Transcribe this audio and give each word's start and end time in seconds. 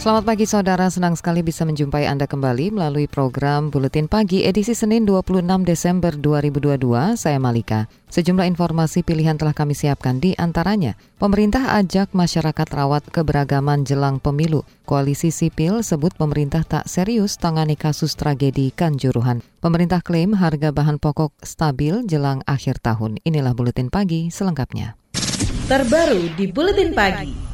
Selamat 0.00 0.24
pagi 0.32 0.48
saudara, 0.48 0.88
senang 0.88 1.12
sekali 1.12 1.44
bisa 1.44 1.68
menjumpai 1.68 2.08
Anda 2.08 2.24
kembali 2.24 2.72
melalui 2.72 3.04
program 3.04 3.68
Buletin 3.68 4.08
Pagi 4.08 4.48
edisi 4.48 4.72
Senin 4.72 5.04
26 5.04 5.44
Desember 5.60 6.16
2022. 6.16 7.20
Saya 7.20 7.36
Malika. 7.36 7.84
Sejumlah 8.08 8.48
informasi 8.48 9.04
pilihan 9.04 9.36
telah 9.36 9.52
kami 9.52 9.76
siapkan 9.76 10.16
di 10.16 10.32
antaranya. 10.40 10.96
Pemerintah 11.20 11.76
ajak 11.76 12.16
masyarakat 12.16 12.68
rawat 12.72 13.12
keberagaman 13.12 13.84
jelang 13.84 14.24
pemilu. 14.24 14.64
Koalisi 14.88 15.28
sipil 15.28 15.84
sebut 15.84 16.16
pemerintah 16.16 16.64
tak 16.64 16.88
serius 16.88 17.36
tangani 17.36 17.76
kasus 17.76 18.16
tragedi 18.16 18.72
Kanjuruhan. 18.72 19.44
Pemerintah 19.60 20.00
klaim 20.00 20.32
harga 20.32 20.72
bahan 20.72 20.96
pokok 20.96 21.36
stabil 21.44 22.08
jelang 22.08 22.40
akhir 22.48 22.80
tahun. 22.80 23.20
Inilah 23.28 23.52
Buletin 23.52 23.92
Pagi 23.92 24.32
selengkapnya. 24.32 24.96
Terbaru 25.68 26.32
di 26.40 26.48
Buletin 26.48 26.96
Pagi. 26.96 27.49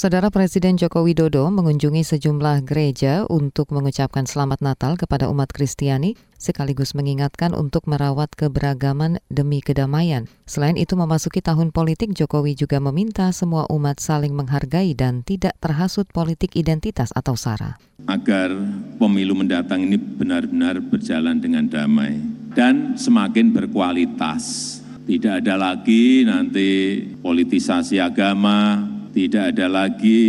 Saudara 0.00 0.32
Presiden 0.32 0.80
Joko 0.80 1.04
Widodo 1.04 1.44
mengunjungi 1.52 2.00
sejumlah 2.00 2.64
gereja 2.64 3.28
untuk 3.28 3.68
mengucapkan 3.68 4.24
selamat 4.24 4.64
Natal 4.64 4.96
kepada 4.96 5.28
umat 5.28 5.52
Kristiani 5.52 6.16
sekaligus 6.40 6.96
mengingatkan 6.96 7.52
untuk 7.52 7.84
merawat 7.84 8.32
keberagaman 8.32 9.20
demi 9.28 9.60
kedamaian. 9.60 10.24
Selain 10.48 10.80
itu 10.80 10.96
memasuki 10.96 11.44
tahun 11.44 11.68
politik, 11.68 12.16
Jokowi 12.16 12.56
juga 12.56 12.80
meminta 12.80 13.28
semua 13.36 13.68
umat 13.68 14.00
saling 14.00 14.32
menghargai 14.32 14.96
dan 14.96 15.20
tidak 15.20 15.52
terhasut 15.60 16.08
politik 16.08 16.56
identitas 16.56 17.12
atau 17.12 17.36
sara. 17.36 17.76
Agar 18.08 18.56
pemilu 18.96 19.36
mendatang 19.36 19.84
ini 19.84 20.00
benar-benar 20.00 20.80
berjalan 20.80 21.44
dengan 21.44 21.68
damai 21.68 22.16
dan 22.56 22.96
semakin 22.96 23.52
berkualitas. 23.52 24.80
Tidak 25.04 25.44
ada 25.44 25.60
lagi 25.60 26.24
nanti 26.24 27.02
politisasi 27.20 28.00
agama, 28.00 28.88
tidak 29.10 29.54
ada 29.54 29.66
lagi 29.66 30.22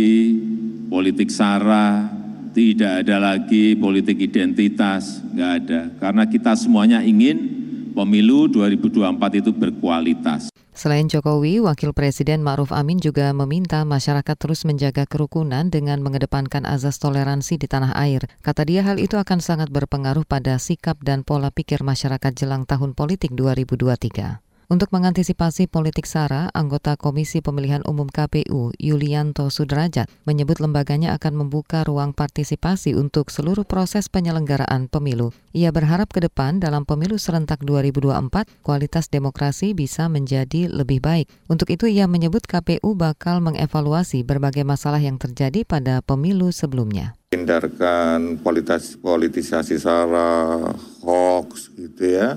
politik 0.90 1.30
sara, 1.30 2.10
tidak 2.52 3.06
ada 3.06 3.16
lagi 3.18 3.74
politik 3.78 4.20
identitas, 4.20 5.24
nggak 5.32 5.52
ada. 5.64 5.80
Karena 5.98 6.24
kita 6.28 6.52
semuanya 6.58 7.00
ingin 7.00 7.62
pemilu 7.96 8.48
2024 8.50 9.40
itu 9.40 9.50
berkualitas. 9.52 10.52
Selain 10.72 11.04
Jokowi, 11.04 11.60
Wakil 11.60 11.92
Presiden 11.92 12.40
Ma'ruf 12.40 12.72
Amin 12.72 12.96
juga 12.96 13.28
meminta 13.36 13.84
masyarakat 13.84 14.36
terus 14.40 14.64
menjaga 14.64 15.04
kerukunan 15.04 15.68
dengan 15.68 16.00
mengedepankan 16.00 16.64
azas 16.64 16.96
toleransi 16.96 17.60
di 17.60 17.68
tanah 17.68 17.92
air. 17.92 18.24
Kata 18.40 18.64
dia 18.64 18.80
hal 18.80 18.96
itu 18.96 19.20
akan 19.20 19.44
sangat 19.44 19.68
berpengaruh 19.68 20.24
pada 20.24 20.56
sikap 20.56 20.96
dan 21.04 21.28
pola 21.28 21.52
pikir 21.52 21.84
masyarakat 21.84 22.32
jelang 22.32 22.64
tahun 22.64 22.96
politik 22.96 23.36
2023. 23.36 24.51
Untuk 24.72 24.88
mengantisipasi 24.88 25.68
politik 25.68 26.08
SARA, 26.08 26.48
anggota 26.56 26.96
Komisi 26.96 27.44
Pemilihan 27.44 27.84
Umum 27.84 28.08
KPU 28.08 28.72
Yulianto 28.80 29.52
Sudrajat 29.52 30.08
menyebut 30.24 30.64
lembaganya 30.64 31.12
akan 31.12 31.44
membuka 31.44 31.84
ruang 31.84 32.16
partisipasi 32.16 32.96
untuk 32.96 33.28
seluruh 33.28 33.68
proses 33.68 34.08
penyelenggaraan 34.08 34.88
pemilu. 34.88 35.36
Ia 35.52 35.76
berharap 35.76 36.08
ke 36.08 36.24
depan 36.24 36.56
dalam 36.56 36.88
pemilu 36.88 37.20
serentak 37.20 37.60
2024, 37.68 38.48
kualitas 38.64 39.12
demokrasi 39.12 39.76
bisa 39.76 40.08
menjadi 40.08 40.72
lebih 40.72 41.04
baik. 41.04 41.28
Untuk 41.52 41.68
itu 41.68 41.84
ia 41.84 42.08
menyebut 42.08 42.48
KPU 42.48 42.96
bakal 42.96 43.44
mengevaluasi 43.44 44.24
berbagai 44.24 44.64
masalah 44.64 45.04
yang 45.04 45.20
terjadi 45.20 45.68
pada 45.68 46.00
pemilu 46.00 46.48
sebelumnya 46.48 47.12
hindarkan 47.32 48.44
politis 48.44 49.00
politisasi 49.00 49.80
sara, 49.80 50.68
hoax 51.00 51.72
gitu 51.72 52.04
ya 52.04 52.36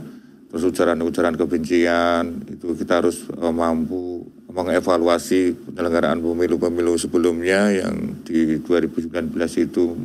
terus 0.56 0.72
ujaran-ujaran 0.72 1.36
kebencian 1.36 2.48
itu 2.48 2.80
kita 2.80 3.04
harus 3.04 3.28
uh, 3.28 3.52
mampu 3.52 4.24
mengevaluasi 4.48 5.52
penyelenggaraan 5.52 6.24
pemilu-pemilu 6.24 6.96
sebelumnya 6.96 7.76
yang 7.76 8.24
di 8.24 8.64
2019 8.64 9.36
itu 9.36 10.00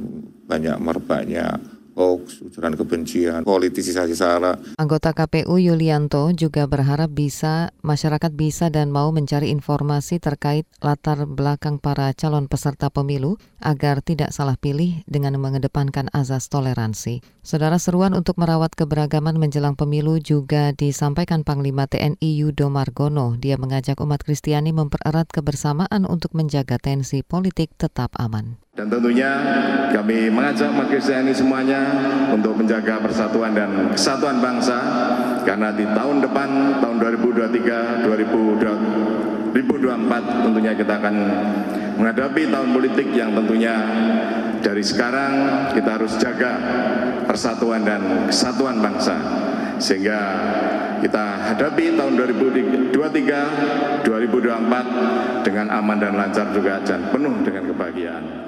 banyak 0.50 0.74
merebaknya 0.82 1.54
hoax, 1.94 2.42
ujaran 2.44 2.74
kebencian, 2.78 3.42
politisasi 3.42 4.14
sara. 4.14 4.56
Anggota 4.78 5.10
KPU 5.12 5.58
Yulianto 5.58 6.30
juga 6.32 6.66
berharap 6.70 7.10
bisa 7.10 7.74
masyarakat 7.82 8.32
bisa 8.34 8.68
dan 8.68 8.94
mau 8.94 9.10
mencari 9.10 9.50
informasi 9.50 10.22
terkait 10.22 10.66
latar 10.80 11.26
belakang 11.26 11.82
para 11.82 12.12
calon 12.14 12.46
peserta 12.46 12.88
pemilu 12.88 13.36
agar 13.60 14.00
tidak 14.00 14.32
salah 14.32 14.56
pilih 14.56 15.02
dengan 15.04 15.36
mengedepankan 15.36 16.08
azas 16.14 16.48
toleransi. 16.48 17.20
Saudara 17.40 17.80
seruan 17.80 18.12
untuk 18.12 18.36
merawat 18.36 18.72
keberagaman 18.76 19.36
menjelang 19.40 19.76
pemilu 19.76 20.20
juga 20.20 20.72
disampaikan 20.76 21.44
Panglima 21.44 21.88
TNI 21.88 22.30
Yudo 22.40 22.68
Margono. 22.68 23.36
Dia 23.40 23.56
mengajak 23.56 24.00
umat 24.00 24.24
Kristiani 24.24 24.72
mempererat 24.76 25.28
kebersamaan 25.32 26.04
untuk 26.04 26.36
menjaga 26.36 26.76
tensi 26.76 27.24
politik 27.24 27.72
tetap 27.76 28.12
aman. 28.16 28.60
Dan 28.80 28.88
tentunya 28.88 29.28
kami 29.92 30.32
mengajak 30.32 30.72
umat 30.72 30.88
Kristiani 30.88 31.36
semuanya 31.36 31.84
untuk 32.32 32.56
menjaga 32.56 32.96
persatuan 32.96 33.52
dan 33.52 33.92
kesatuan 33.92 34.40
bangsa 34.40 34.80
karena 35.44 35.68
di 35.68 35.84
tahun 35.84 36.24
depan 36.24 36.80
tahun 36.80 36.96
2023 37.20 38.08
2024 38.08 39.52
tentunya 40.48 40.72
kita 40.72 40.96
akan 40.96 41.12
menghadapi 42.00 42.48
tahun 42.48 42.72
politik 42.72 43.12
yang 43.12 43.36
tentunya 43.36 43.84
dari 44.64 44.80
sekarang 44.80 45.32
kita 45.76 46.00
harus 46.00 46.16
jaga 46.16 46.56
persatuan 47.28 47.84
dan 47.84 48.32
kesatuan 48.32 48.80
bangsa 48.80 49.20
sehingga 49.76 50.20
kita 51.04 51.52
hadapi 51.52 52.00
tahun 52.00 52.16
2023 52.16 54.08
2024 54.08 55.44
dengan 55.44 55.68
aman 55.68 56.00
dan 56.00 56.16
lancar 56.16 56.48
juga 56.56 56.80
dan 56.80 57.12
penuh 57.12 57.44
dengan 57.44 57.68
kebahagiaan. 57.68 58.39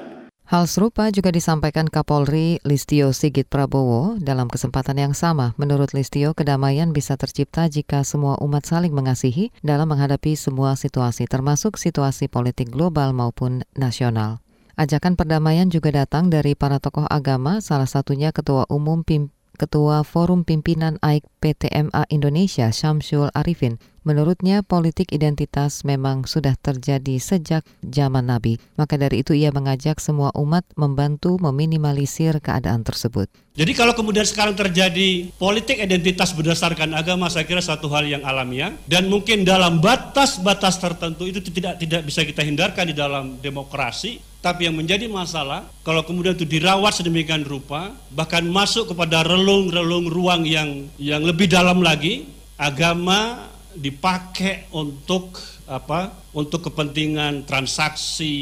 Hal 0.52 0.68
serupa 0.68 1.08
juga 1.08 1.32
disampaikan 1.32 1.88
Kapolri 1.88 2.60
Listio 2.60 3.16
Sigit 3.16 3.48
Prabowo 3.48 4.20
dalam 4.20 4.52
kesempatan 4.52 5.00
yang 5.00 5.16
sama. 5.16 5.56
Menurut 5.56 5.96
Listio, 5.96 6.36
kedamaian 6.36 6.92
bisa 6.92 7.16
tercipta 7.16 7.72
jika 7.72 8.04
semua 8.04 8.36
umat 8.36 8.68
saling 8.68 8.92
mengasihi 8.92 9.48
dalam 9.64 9.88
menghadapi 9.88 10.36
semua 10.36 10.76
situasi, 10.76 11.24
termasuk 11.24 11.80
situasi 11.80 12.28
politik 12.28 12.68
global 12.68 13.16
maupun 13.16 13.64
nasional. 13.80 14.44
Ajakan 14.76 15.16
perdamaian 15.16 15.72
juga 15.72 15.88
datang 15.88 16.28
dari 16.28 16.52
para 16.52 16.76
tokoh 16.76 17.08
agama, 17.08 17.64
salah 17.64 17.88
satunya 17.88 18.28
Ketua 18.28 18.68
Umum 18.68 19.08
Pim 19.08 19.32
Ketua 19.56 20.04
Forum 20.04 20.44
Pimpinan 20.44 21.00
AIK 21.00 21.24
PTMA 21.40 22.08
Indonesia 22.12 22.68
Syamsul 22.72 23.32
Arifin 23.32 23.80
Menurutnya, 24.02 24.66
politik 24.66 25.14
identitas 25.14 25.86
memang 25.86 26.26
sudah 26.26 26.58
terjadi 26.58 27.22
sejak 27.22 27.62
zaman 27.86 28.26
Nabi. 28.26 28.58
Maka 28.74 28.98
dari 28.98 29.22
itu 29.22 29.30
ia 29.30 29.54
mengajak 29.54 30.02
semua 30.02 30.34
umat 30.34 30.66
membantu 30.74 31.38
meminimalisir 31.38 32.42
keadaan 32.42 32.82
tersebut. 32.82 33.30
Jadi 33.54 33.72
kalau 33.78 33.94
kemudian 33.94 34.26
sekarang 34.26 34.58
terjadi 34.58 35.30
politik 35.38 35.78
identitas 35.78 36.34
berdasarkan 36.34 36.98
agama, 36.98 37.30
saya 37.30 37.46
kira 37.46 37.62
satu 37.62 37.86
hal 37.94 38.08
yang 38.08 38.24
alamiah 38.26 38.74
dan 38.90 39.06
mungkin 39.06 39.46
dalam 39.46 39.78
batas-batas 39.78 40.82
tertentu 40.82 41.28
itu 41.28 41.38
tidak 41.38 41.78
tidak 41.78 42.02
bisa 42.02 42.26
kita 42.26 42.42
hindarkan 42.42 42.90
di 42.90 42.96
dalam 42.96 43.38
demokrasi. 43.38 44.18
Tapi 44.42 44.66
yang 44.66 44.74
menjadi 44.74 45.06
masalah 45.06 45.70
kalau 45.86 46.02
kemudian 46.02 46.34
itu 46.34 46.42
dirawat 46.42 46.98
sedemikian 46.98 47.46
rupa, 47.46 47.94
bahkan 48.10 48.42
masuk 48.42 48.90
kepada 48.90 49.22
relung-relung 49.22 50.10
ruang 50.10 50.42
yang 50.42 50.90
yang 50.98 51.22
lebih 51.22 51.46
dalam 51.46 51.78
lagi, 51.78 52.26
agama 52.58 53.51
dipakai 53.76 54.72
untuk 54.74 55.38
apa 55.68 56.28
untuk 56.36 56.68
kepentingan 56.68 57.46
transaksi 57.46 58.34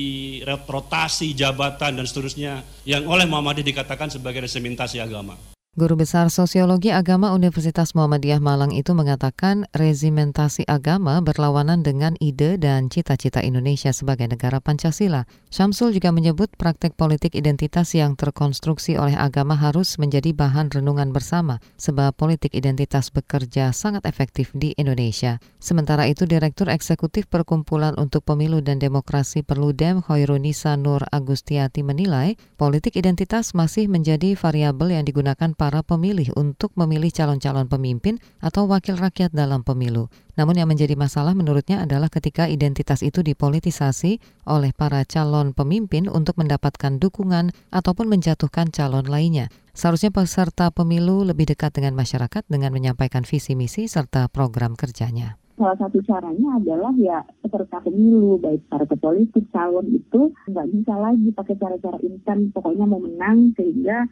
rotasi 0.47 1.37
jabatan 1.37 2.01
dan 2.01 2.07
seterusnya 2.07 2.65
yang 2.89 3.07
oleh 3.07 3.29
Muhammadiyah 3.29 3.67
dikatakan 3.71 4.09
sebagai 4.11 4.47
resementasi 4.47 4.99
agama. 4.99 5.39
Guru 5.79 6.03
Besar 6.03 6.35
Sosiologi 6.35 6.91
Agama 6.91 7.31
Universitas 7.31 7.95
Muhammadiyah 7.95 8.43
Malang 8.43 8.75
itu 8.75 8.91
mengatakan 8.91 9.71
rezimentasi 9.71 10.67
agama 10.67 11.23
berlawanan 11.23 11.87
dengan 11.87 12.19
ide 12.19 12.59
dan 12.59 12.91
cita-cita 12.91 13.39
Indonesia 13.39 13.95
sebagai 13.95 14.27
negara 14.27 14.59
Pancasila. 14.59 15.31
Syamsul 15.47 15.95
juga 15.95 16.11
menyebut 16.11 16.51
praktek 16.59 16.99
politik 16.99 17.39
identitas 17.39 17.95
yang 17.95 18.19
terkonstruksi 18.19 18.99
oleh 18.99 19.15
agama 19.15 19.55
harus 19.55 19.95
menjadi 19.95 20.35
bahan 20.35 20.75
renungan 20.75 21.15
bersama, 21.15 21.63
sebab 21.79 22.19
politik 22.19 22.51
identitas 22.59 23.15
bekerja 23.15 23.71
sangat 23.71 24.11
efektif 24.11 24.51
di 24.51 24.75
Indonesia. 24.75 25.39
Sementara 25.63 26.11
itu, 26.11 26.27
Direktur 26.27 26.67
Eksekutif 26.67 27.31
Perkumpulan 27.31 27.95
untuk 27.95 28.27
Pemilu 28.27 28.59
dan 28.59 28.83
Demokrasi 28.83 29.47
Perludem 29.47 30.03
Hoirunisa 30.03 30.75
Nur 30.75 31.07
Agustiati 31.15 31.87
menilai, 31.87 32.35
politik 32.59 32.99
identitas 32.99 33.55
masih 33.55 33.87
menjadi 33.87 34.35
variabel 34.35 34.99
yang 34.99 35.07
digunakan 35.07 35.55
para 35.61 35.85
pemilih 35.85 36.33
untuk 36.41 36.73
memilih 36.73 37.13
calon-calon 37.13 37.69
pemimpin 37.69 38.17
atau 38.41 38.65
wakil 38.65 38.97
rakyat 38.97 39.29
dalam 39.37 39.61
pemilu. 39.61 40.09
Namun 40.41 40.57
yang 40.57 40.73
menjadi 40.73 40.97
masalah 40.97 41.37
menurutnya 41.37 41.85
adalah 41.85 42.09
ketika 42.09 42.49
identitas 42.49 43.05
itu 43.05 43.21
dipolitisasi 43.21 44.25
oleh 44.49 44.73
para 44.73 45.05
calon 45.05 45.53
pemimpin 45.53 46.09
untuk 46.09 46.41
mendapatkan 46.41 46.97
dukungan 46.97 47.53
ataupun 47.69 48.09
menjatuhkan 48.09 48.73
calon 48.73 49.05
lainnya. 49.05 49.53
Seharusnya 49.77 50.09
peserta 50.09 50.73
pemilu 50.73 51.29
lebih 51.29 51.53
dekat 51.53 51.77
dengan 51.77 51.93
masyarakat 51.93 52.49
dengan 52.49 52.73
menyampaikan 52.73 53.29
visi 53.29 53.53
misi 53.53 53.85
serta 53.85 54.33
program 54.33 54.73
kerjanya 54.81 55.37
salah 55.61 55.77
satu 55.77 56.01
caranya 56.09 56.57
adalah 56.57 56.89
ya 56.97 57.21
peserta 57.45 57.85
pemilu 57.85 58.41
baik 58.41 58.65
partai 58.73 58.97
politik 58.97 59.45
calon 59.53 59.93
itu 59.93 60.33
nggak 60.49 60.69
bisa 60.73 60.97
lagi 60.97 61.29
pakai 61.37 61.55
cara-cara 61.61 62.01
instan 62.01 62.49
pokoknya 62.49 62.89
mau 62.89 62.97
menang 62.97 63.53
sehingga 63.61 64.09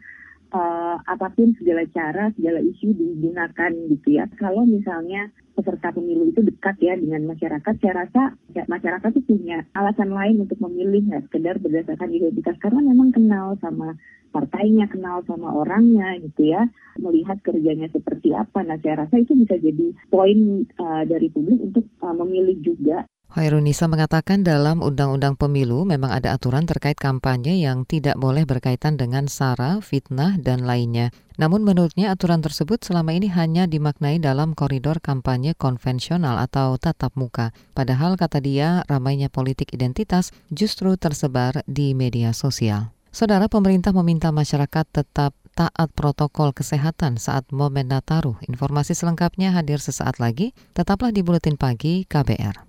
uh, 0.53 0.95
apa 1.03 1.27
pun 1.33 1.53
segala 1.57 1.85
cara, 1.89 2.33
segala 2.35 2.59
isu 2.61 2.93
digunakan 2.93 3.71
gitu 3.93 4.07
ya. 4.17 4.25
Kalau 4.37 4.65
misalnya 4.65 5.29
peserta 5.53 5.91
pemilu 5.91 6.31
itu 6.31 6.39
dekat 6.39 6.79
ya 6.79 6.95
dengan 6.95 7.27
masyarakat, 7.27 7.73
saya 7.83 7.93
rasa 8.07 8.21
ya, 8.55 8.63
masyarakat 8.71 9.09
itu 9.11 9.21
punya 9.27 9.67
alasan 9.75 10.15
lain 10.15 10.47
untuk 10.47 10.57
memilih 10.63 11.03
ya 11.09 11.19
sekedar 11.27 11.59
berdasarkan 11.59 12.09
identitas 12.15 12.55
karena 12.63 12.79
memang 12.79 13.11
kenal 13.11 13.59
sama 13.59 13.99
partainya, 14.29 14.85
kenal 14.87 15.25
sama 15.25 15.51
orangnya 15.51 16.15
gitu 16.21 16.53
ya, 16.53 16.69
melihat 17.01 17.41
kerjanya 17.41 17.89
seperti 17.89 18.31
apa. 18.31 18.61
Nah 18.63 18.77
saya 18.79 19.05
rasa 19.05 19.19
itu 19.19 19.35
bisa 19.35 19.57
jadi 19.57 19.91
poin 20.07 20.63
uh, 20.79 21.03
dari 21.03 21.27
publik 21.33 21.59
untuk 21.59 21.85
uh, 22.05 22.13
memilih 22.13 22.61
juga 22.61 23.03
Hoirunisa 23.29 23.85
mengatakan 23.85 24.41
dalam 24.41 24.81
Undang-Undang 24.81 25.37
Pemilu 25.37 25.85
memang 25.85 26.09
ada 26.09 26.33
aturan 26.33 26.65
terkait 26.65 26.97
kampanye 26.97 27.61
yang 27.61 27.85
tidak 27.85 28.17
boleh 28.17 28.41
berkaitan 28.41 28.97
dengan 28.97 29.29
sara, 29.29 29.77
fitnah, 29.85 30.41
dan 30.41 30.65
lainnya. 30.65 31.13
Namun 31.37 31.61
menurutnya 31.61 32.09
aturan 32.09 32.41
tersebut 32.41 32.81
selama 32.81 33.13
ini 33.13 33.29
hanya 33.29 33.69
dimaknai 33.69 34.17
dalam 34.17 34.57
koridor 34.57 34.97
kampanye 34.97 35.53
konvensional 35.53 36.41
atau 36.41 36.81
tatap 36.81 37.13
muka. 37.13 37.53
Padahal 37.77 38.17
kata 38.17 38.41
dia 38.41 38.81
ramainya 38.89 39.29
politik 39.29 39.77
identitas 39.77 40.33
justru 40.49 40.97
tersebar 40.97 41.61
di 41.69 41.93
media 41.93 42.33
sosial. 42.33 42.89
Saudara 43.13 43.45
pemerintah 43.45 43.93
meminta 43.93 44.33
masyarakat 44.33 44.89
tetap 44.89 45.37
taat 45.53 45.89
protokol 45.93 46.49
kesehatan 46.49 47.21
saat 47.21 47.45
momen 47.53 47.93
Nataru. 47.93 48.41
Informasi 48.49 48.97
selengkapnya 48.97 49.53
hadir 49.53 49.77
sesaat 49.77 50.17
lagi. 50.17 50.57
Tetaplah 50.73 51.13
di 51.13 51.21
Buletin 51.21 51.61
Pagi 51.61 52.09
KBR. 52.09 52.68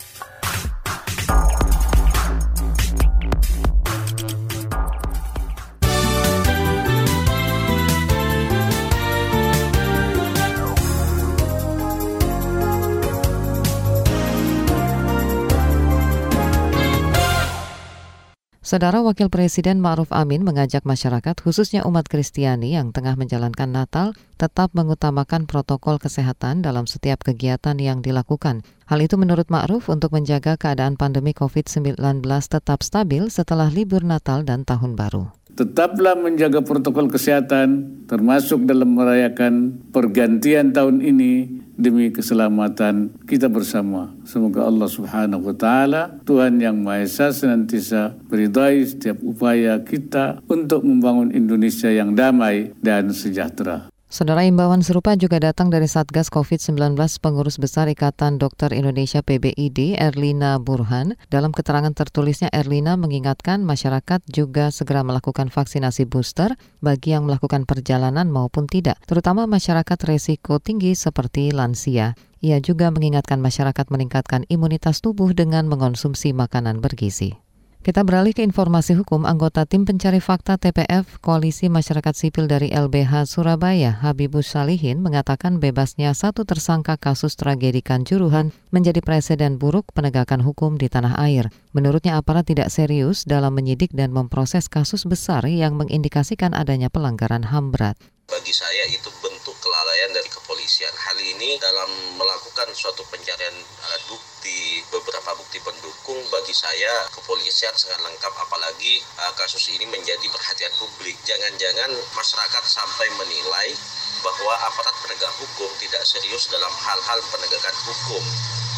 Saudara 18.71 19.03
Wakil 19.03 19.27
Presiden 19.27 19.83
Ma'ruf 19.83 20.15
Amin 20.15 20.47
mengajak 20.47 20.87
masyarakat 20.87 21.43
khususnya 21.43 21.83
umat 21.83 22.07
Kristiani 22.07 22.71
yang 22.71 22.95
tengah 22.95 23.19
menjalankan 23.19 23.67
Natal 23.67 24.15
tetap 24.39 24.71
mengutamakan 24.71 25.43
protokol 25.43 25.99
kesehatan 25.99 26.63
dalam 26.63 26.87
setiap 26.87 27.19
kegiatan 27.19 27.75
yang 27.75 27.99
dilakukan. 27.99 28.63
Hal 28.87 29.03
itu 29.03 29.19
menurut 29.19 29.51
Ma'ruf 29.51 29.91
untuk 29.91 30.15
menjaga 30.15 30.55
keadaan 30.55 30.95
pandemi 30.95 31.35
COVID-19 31.35 31.99
tetap 32.47 32.79
stabil 32.79 33.27
setelah 33.27 33.67
libur 33.67 34.07
Natal 34.07 34.47
dan 34.47 34.63
Tahun 34.63 34.95
Baru. 34.95 35.35
Tetaplah 35.51 36.15
menjaga 36.15 36.63
protokol 36.63 37.11
kesehatan 37.11 38.07
termasuk 38.07 38.63
dalam 38.63 38.95
merayakan 38.95 39.83
pergantian 39.91 40.71
tahun 40.71 41.03
ini 41.03 41.60
demi 41.83 42.07
keselamatan 42.15 43.11
kita 43.27 43.51
bersama. 43.51 44.15
Semoga 44.23 44.63
Allah 44.71 44.87
Subhanahu 44.87 45.51
wa 45.51 45.55
taala, 45.57 46.01
Tuhan 46.23 46.63
yang 46.63 46.79
Maha 46.79 47.03
Esa 47.03 47.35
senantiasa 47.35 48.15
beridai 48.31 48.87
setiap 48.87 49.19
upaya 49.19 49.75
kita 49.83 50.39
untuk 50.47 50.87
membangun 50.87 51.35
Indonesia 51.35 51.91
yang 51.91 52.15
damai 52.15 52.71
dan 52.79 53.11
sejahtera. 53.11 53.90
Saudara 54.11 54.43
imbauan 54.43 54.83
serupa 54.83 55.15
juga 55.15 55.39
datang 55.39 55.71
dari 55.71 55.87
Satgas 55.87 56.27
COVID-19 56.27 56.99
Pengurus 57.23 57.55
Besar 57.55 57.87
Ikatan 57.87 58.43
Dokter 58.43 58.75
Indonesia 58.75 59.23
PBID 59.23 59.95
Erlina 59.95 60.59
Burhan. 60.59 61.15
Dalam 61.31 61.55
keterangan 61.55 61.95
tertulisnya 61.95 62.51
Erlina 62.51 62.99
mengingatkan 62.99 63.63
masyarakat 63.63 64.19
juga 64.27 64.67
segera 64.75 65.07
melakukan 65.07 65.47
vaksinasi 65.47 66.11
booster 66.11 66.59
bagi 66.83 67.15
yang 67.15 67.23
melakukan 67.23 67.63
perjalanan 67.63 68.27
maupun 68.27 68.67
tidak, 68.67 68.99
terutama 69.07 69.47
masyarakat 69.47 69.95
resiko 70.03 70.59
tinggi 70.59 70.91
seperti 70.91 71.55
lansia. 71.55 72.19
Ia 72.43 72.59
juga 72.59 72.91
mengingatkan 72.91 73.39
masyarakat 73.39 73.87
meningkatkan 73.87 74.43
imunitas 74.51 74.99
tubuh 74.99 75.31
dengan 75.31 75.71
mengonsumsi 75.71 76.35
makanan 76.35 76.83
bergizi. 76.83 77.39
Kita 77.81 78.05
beralih 78.05 78.37
ke 78.37 78.45
informasi 78.45 78.93
hukum. 78.93 79.25
Anggota 79.25 79.65
tim 79.65 79.89
pencari 79.89 80.21
fakta 80.21 80.53
TPF 80.53 81.17
Koalisi 81.17 81.65
Masyarakat 81.65 82.13
Sipil 82.13 82.45
dari 82.45 82.69
LBH 82.69 83.25
Surabaya, 83.25 83.97
Habibus 84.05 84.53
Salihin, 84.53 85.01
mengatakan 85.01 85.57
bebasnya 85.57 86.13
satu 86.13 86.45
tersangka 86.45 86.93
kasus 87.01 87.33
tragedi 87.33 87.81
Kanjuruhan 87.81 88.53
menjadi 88.69 89.01
presiden 89.01 89.57
buruk 89.57 89.89
penegakan 89.97 90.45
hukum 90.45 90.77
di 90.77 90.93
tanah 90.93 91.17
air. 91.25 91.49
Menurutnya 91.73 92.21
aparat 92.21 92.53
tidak 92.53 92.69
serius 92.69 93.25
dalam 93.25 93.57
menyidik 93.57 93.89
dan 93.97 94.13
memproses 94.13 94.69
kasus 94.69 95.01
besar 95.09 95.41
yang 95.49 95.73
mengindikasikan 95.73 96.53
adanya 96.53 96.93
pelanggaran 96.93 97.49
HAM 97.49 97.73
berat. 97.73 97.97
Bagi 98.31 98.55
saya 98.55 98.87
itu 98.87 99.11
bentuk 99.19 99.51
kelalaian 99.59 100.15
dari 100.15 100.31
kepolisian. 100.31 100.95
Hal 100.95 101.19
ini 101.19 101.59
dalam 101.59 101.91
melakukan 102.15 102.71
suatu 102.71 103.03
pencarian 103.11 103.51
uh, 103.59 103.99
bukti, 104.07 104.79
beberapa 104.87 105.35
bukti 105.35 105.59
pendukung 105.59 106.15
bagi 106.31 106.55
saya 106.55 107.11
kepolisian 107.11 107.75
sangat 107.75 107.99
lengkap 107.99 108.31
apalagi 108.39 109.03
uh, 109.19 109.35
kasus 109.35 109.75
ini 109.75 109.83
menjadi 109.83 110.23
perhatian 110.31 110.71
publik. 110.79 111.19
Jangan-jangan 111.27 111.91
masyarakat 112.15 112.63
sampai 112.63 113.11
menilai 113.19 113.75
bahwa 114.23 114.53
aparat 114.63 114.95
penegak 115.03 115.33
hukum 115.35 115.67
tidak 115.83 115.99
serius 116.07 116.47
dalam 116.47 116.71
hal-hal 116.71 117.19
penegakan 117.35 117.75
hukum 117.83 118.23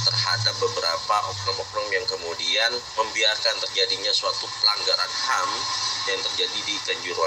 terhadap 0.09 0.55
beberapa 0.57 1.15
oknum-oknum 1.29 1.87
yang 1.93 2.05
kemudian 2.09 2.71
membiarkan 2.97 3.55
terjadinya 3.69 4.09
suatu 4.09 4.49
pelanggaran 4.49 5.11
HAM 5.13 5.49
yang 6.09 6.19
terjadi 6.25 6.59
di 6.67 6.75
Malang. 6.81 7.22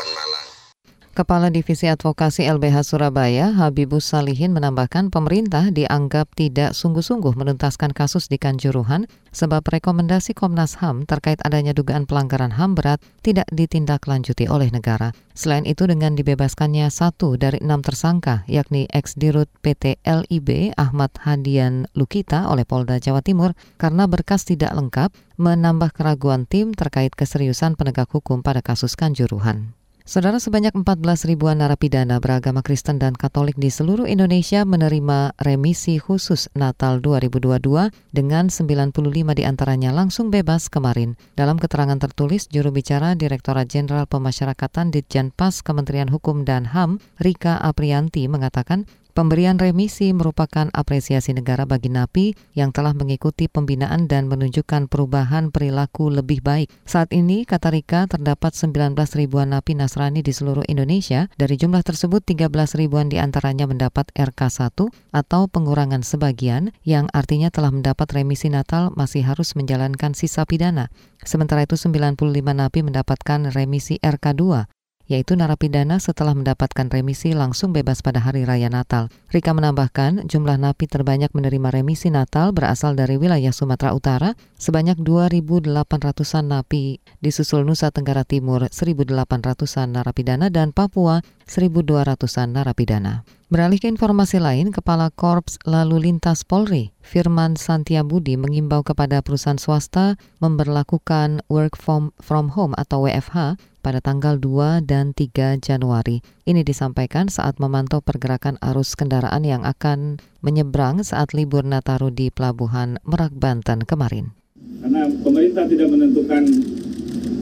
Kepala 1.17 1.49
Divisi 1.49 1.89
Advokasi 1.89 2.45
LBH 2.45 2.93
Surabaya, 2.93 3.49
Habibus 3.57 4.05
Salihin 4.05 4.53
menambahkan 4.53 5.09
pemerintah 5.09 5.73
dianggap 5.73 6.29
tidak 6.37 6.77
sungguh-sungguh 6.77 7.33
menuntaskan 7.33 7.97
kasus 7.97 8.29
di 8.29 8.37
Kanjuruhan 8.37 9.09
sebab 9.33 9.65
rekomendasi 9.65 10.37
Komnas 10.37 10.77
HAM 10.77 11.09
terkait 11.09 11.41
adanya 11.41 11.73
dugaan 11.73 12.05
pelanggaran 12.05 12.53
HAM 12.61 12.77
berat 12.77 13.01
tidak 13.25 13.49
ditindaklanjuti 13.49 14.45
oleh 14.45 14.69
negara. 14.69 15.17
Selain 15.33 15.65
itu 15.65 15.89
dengan 15.89 16.21
dibebaskannya 16.21 16.85
satu 16.93 17.41
dari 17.41 17.65
enam 17.65 17.81
tersangka 17.81 18.45
yakni 18.45 18.85
ex-dirut 18.93 19.49
PT 19.65 19.97
LIB 20.05 20.77
Ahmad 20.77 21.17
Hadian 21.25 21.89
Lukita 21.97 22.45
oleh 22.53 22.69
Polda 22.69 23.01
Jawa 23.01 23.25
Timur 23.25 23.57
karena 23.81 24.05
berkas 24.05 24.45
tidak 24.45 24.77
lengkap 24.77 25.17
menambah 25.41 25.97
keraguan 25.97 26.45
tim 26.45 26.77
terkait 26.77 27.17
keseriusan 27.17 27.73
penegak 27.73 28.13
hukum 28.13 28.45
pada 28.45 28.61
kasus 28.61 28.93
Kanjuruhan. 29.01 29.73
Saudara 30.07 30.39
sebanyak 30.39 30.71
14 30.71 31.27
ribuan 31.27 31.59
narapidana 31.59 32.23
beragama 32.23 32.63
Kristen 32.63 33.03
dan 33.03 33.19
Katolik 33.19 33.59
di 33.59 33.75
seluruh 33.75 34.07
Indonesia 34.07 34.63
menerima 34.63 35.35
remisi 35.43 35.99
khusus 35.99 36.47
Natal 36.55 37.03
2022 37.03 37.91
dengan 38.15 38.47
95 38.47 38.95
di 39.35 39.43
antaranya 39.43 39.91
langsung 39.91 40.31
bebas 40.31 40.71
kemarin. 40.71 41.19
Dalam 41.35 41.59
keterangan 41.59 41.99
tertulis, 41.99 42.47
juru 42.47 42.71
bicara 42.71 43.19
Direktorat 43.19 43.67
Jenderal 43.67 44.07
Pemasyarakatan 44.07 44.95
Ditjen 44.95 45.35
Pas 45.35 45.59
Kementerian 45.59 46.07
Hukum 46.07 46.47
dan 46.47 46.71
HAM, 46.71 47.03
Rika 47.19 47.59
Aprianti 47.59 48.31
mengatakan 48.31 48.87
Pemberian 49.17 49.57
remisi 49.57 50.13
merupakan 50.13 50.69
apresiasi 50.77 51.33
negara 51.33 51.65
bagi 51.65 51.89
napi 51.89 52.37
yang 52.53 52.69
telah 52.69 52.93
mengikuti 52.93 53.49
pembinaan 53.49 54.13
dan 54.13 54.29
menunjukkan 54.29 54.93
perubahan 54.93 55.49
perilaku 55.49 56.13
lebih 56.13 56.45
baik. 56.45 56.69
Saat 56.85 57.17
ini, 57.17 57.49
kata 57.49 57.73
Rika, 57.73 58.13
terdapat 58.13 58.53
19 58.53 58.93
ribuan 59.17 59.57
napi 59.57 59.73
Nasrani 59.73 60.21
di 60.21 60.37
seluruh 60.37 60.69
Indonesia. 60.69 61.33
Dari 61.41 61.57
jumlah 61.57 61.81
tersebut, 61.81 62.29
13 62.29 62.77
ribuan 62.77 63.09
di 63.09 63.17
antaranya 63.17 63.65
mendapat 63.65 64.13
RK1 64.13 64.85
atau 64.93 65.43
pengurangan 65.49 66.05
sebagian, 66.05 66.77
yang 66.85 67.09
artinya 67.17 67.49
telah 67.49 67.73
mendapat 67.73 68.13
remisi 68.13 68.53
Natal 68.53 68.93
masih 69.01 69.25
harus 69.25 69.57
menjalankan 69.57 70.13
sisa 70.13 70.45
pidana. 70.45 70.93
Sementara 71.25 71.65
itu, 71.65 71.81
95 71.81 72.21
napi 72.53 72.85
mendapatkan 72.85 73.49
remisi 73.57 73.97
RK2 74.05 74.75
yaitu 75.07 75.39
narapidana 75.39 76.03
setelah 76.03 76.35
mendapatkan 76.35 76.91
remisi 76.91 77.35
langsung 77.35 77.71
bebas 77.71 78.03
pada 78.03 78.23
hari 78.23 78.43
raya 78.43 78.67
Natal. 78.67 79.11
Rika 79.31 79.55
menambahkan, 79.55 80.27
jumlah 80.27 80.59
napi 80.59 80.91
terbanyak 80.91 81.31
menerima 81.35 81.83
remisi 81.83 82.11
Natal 82.11 82.51
berasal 82.51 82.99
dari 82.99 83.15
wilayah 83.19 83.55
Sumatera 83.55 83.95
Utara, 83.95 84.35
sebanyak 84.59 84.99
2.800-an 84.99 86.45
napi, 86.51 86.99
disusul 87.23 87.63
Nusa 87.63 87.95
Tenggara 87.95 88.27
Timur 88.27 88.67
1.800-an 88.71 89.89
narapidana 89.95 90.51
dan 90.51 90.75
Papua 90.75 91.23
1.200-an 91.47 92.59
narapidana. 92.59 93.23
Beralih 93.47 93.79
ke 93.79 93.87
informasi 93.87 94.43
lain, 94.43 94.75
Kepala 94.75 95.15
Korps 95.15 95.62
Lalu 95.62 96.11
Lintas 96.11 96.43
Polri, 96.43 96.91
Firman 96.99 97.55
Santiabudi 97.55 98.35
mengimbau 98.35 98.83
kepada 98.83 99.23
perusahaan 99.23 99.55
swasta 99.55 100.19
memberlakukan 100.43 101.47
work 101.47 101.79
from, 101.79 102.11
from 102.19 102.50
home 102.50 102.75
atau 102.75 103.07
WFH 103.07 103.55
pada 103.87 104.03
tanggal 104.03 104.43
2 104.43 104.83
dan 104.83 105.15
3 105.15 105.62
Januari. 105.62 106.26
Ini 106.43 106.67
disampaikan 106.67 107.31
saat 107.31 107.62
memantau 107.62 108.03
pergerakan 108.03 108.59
arus 108.59 108.99
kendaraan 108.99 109.47
yang 109.47 109.62
akan 109.62 110.19
menyeberang 110.43 111.07
saat 111.07 111.31
libur 111.31 111.62
Nataru 111.62 112.11
di 112.11 112.35
Pelabuhan 112.35 112.99
Merak, 113.07 113.31
Banten 113.38 113.87
kemarin. 113.87 114.35
Karena 114.83 115.07
pemerintah 115.23 115.71
tidak 115.71 115.95
menentukan 115.95 116.43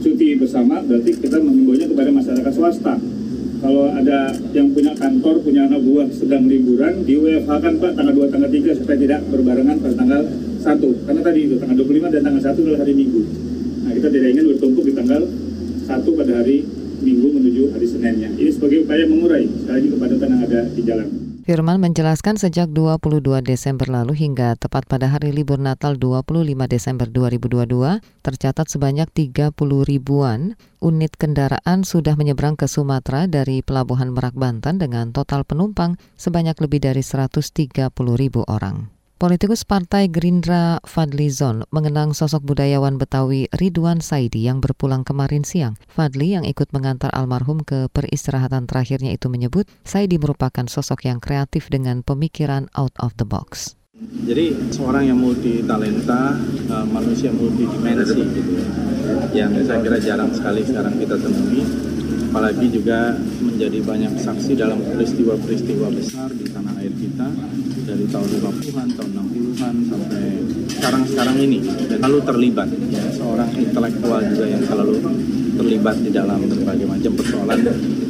cuti 0.05 0.37
bersama, 0.37 0.85
berarti 0.85 1.17
kita 1.17 1.41
mengimbaunya 1.41 1.89
kepada 1.89 2.13
masyarakat 2.13 2.53
swasta. 2.53 2.93
Kalau 3.59 3.87
ada 3.87 4.35
yang 4.51 4.71
punya 4.75 4.91
kantor, 4.93 5.39
punya 5.41 5.65
anak 5.65 5.81
buah 5.81 6.07
sedang 6.11 6.45
liburan, 6.45 7.07
di 7.07 7.15
WFH 7.15 7.51
kan 7.59 7.73
Pak 7.79 7.91
tanggal 7.95 8.13
2, 8.13 8.33
tanggal 8.33 8.49
3 8.51 8.79
supaya 8.79 8.97
tidak 8.99 9.19
berbarengan 9.31 9.75
pada 9.79 9.95
tanggal 9.95 10.21
1. 10.59 11.05
Karena 11.07 11.21
tadi 11.23 11.39
itu 11.45 11.55
tanggal 11.57 11.77
25 11.81 12.13
dan 12.13 12.21
tanggal 12.25 12.41
1 12.43 12.61
adalah 12.61 12.79
hari 12.83 12.93
Minggu. 12.93 13.21
Nah 13.85 13.91
kita 13.95 14.07
tidak 14.11 14.27
ingin 14.35 14.45
bertumpuk 14.53 14.83
di 14.85 14.93
tanggal 14.93 15.21
satu 15.85 16.09
pada 16.17 16.31
hari 16.41 16.65
Minggu 17.01 17.27
menuju 17.31 17.63
hari 17.75 17.85
Seninnya. 17.85 18.29
Ini 18.33 18.49
sebagai 18.49 18.87
upaya 18.87 19.03
mengurai 19.05 19.45
sekali 19.45 19.75
lagi 19.77 19.89
kepadatan 19.93 20.29
yang 20.29 20.41
ada 20.47 20.61
di 20.69 20.81
jalan. 20.81 21.24
Firman 21.45 21.77
menjelaskan 21.77 22.41
sejak 22.41 22.73
22 22.73 23.21
Desember 23.45 23.85
lalu 23.85 24.17
hingga 24.17 24.57
tepat 24.57 24.89
pada 24.89 25.13
hari 25.13 25.29
libur 25.29 25.61
Natal 25.61 25.93
25 25.93 26.41
Desember 26.65 27.05
2022, 27.05 28.01
tercatat 28.25 28.65
sebanyak 28.65 29.05
30 29.13 29.53
ribuan 29.85 30.57
unit 30.81 31.13
kendaraan 31.13 31.85
sudah 31.85 32.17
menyeberang 32.17 32.57
ke 32.57 32.65
Sumatera 32.65 33.29
dari 33.29 33.61
Pelabuhan 33.61 34.09
Merak 34.09 34.33
Banten 34.33 34.81
dengan 34.81 35.13
total 35.13 35.45
penumpang 35.45 36.01
sebanyak 36.17 36.57
lebih 36.57 36.81
dari 36.81 37.05
130 37.05 37.93
ribu 37.93 38.41
orang. 38.49 38.94
Politikus 39.15 39.63
Partai 39.63 40.11
Gerindra 40.11 40.83
Fadli 40.83 41.31
Zon 41.31 41.63
mengenang 41.71 42.11
sosok 42.11 42.51
budayawan 42.51 42.99
Betawi 42.99 43.47
Ridwan 43.55 44.03
Saidi 44.03 44.43
yang 44.43 44.59
berpulang 44.59 45.07
kemarin 45.07 45.47
siang. 45.47 45.79
Fadli 45.87 46.35
yang 46.35 46.43
ikut 46.43 46.75
mengantar 46.75 47.15
almarhum 47.15 47.63
ke 47.63 47.87
peristirahatan 47.95 48.67
terakhirnya 48.67 49.15
itu 49.15 49.31
menyebut 49.31 49.71
Saidi 49.87 50.19
merupakan 50.19 50.67
sosok 50.67 51.07
yang 51.07 51.23
kreatif 51.23 51.71
dengan 51.71 52.03
pemikiran 52.03 52.67
out 52.75 52.91
of 52.99 53.15
the 53.15 53.23
box. 53.23 53.79
Jadi 54.27 54.75
seorang 54.75 55.07
yang 55.07 55.15
multi 55.23 55.63
talenta, 55.63 56.35
uh, 56.67 56.83
manusia 56.83 57.31
multi 57.31 57.63
dimensi 57.71 58.19
gitu 58.19 58.51
ya, 59.31 59.47
yang 59.47 59.55
saya 59.63 59.79
kira 59.79 59.95
jarang 59.95 60.35
sekali 60.35 60.59
sekarang 60.67 60.91
kita 60.99 61.15
temui 61.15 61.63
apalagi 62.35 62.67
juga 62.67 63.15
menjadi 63.39 63.79
banyak 63.79 64.19
saksi 64.19 64.59
dalam 64.59 64.83
peristiwa-peristiwa 64.83 65.87
besar 65.87 66.27
di 66.35 66.51
tanah 66.51 66.75
air 66.83 66.91
kita 66.91 67.31
dari 67.85 68.05
tahun 68.09 68.27
50-an, 68.41 68.87
tahun 68.97 69.09
60-an 69.13 69.75
sampai 69.85 70.23
sekarang-sekarang 70.73 71.37
ini 71.37 71.57
selalu 71.85 72.17
terlibat 72.25 72.69
ya 72.89 73.03
seorang 73.13 73.49
intelektual 73.53 74.21
juga 74.25 74.45
yang 74.49 74.63
selalu 74.65 74.93
terlibat 75.55 75.95
di 76.01 76.09
dalam 76.09 76.39
berbagai 76.49 76.85
macam 76.89 77.11
persoalan 77.13 77.59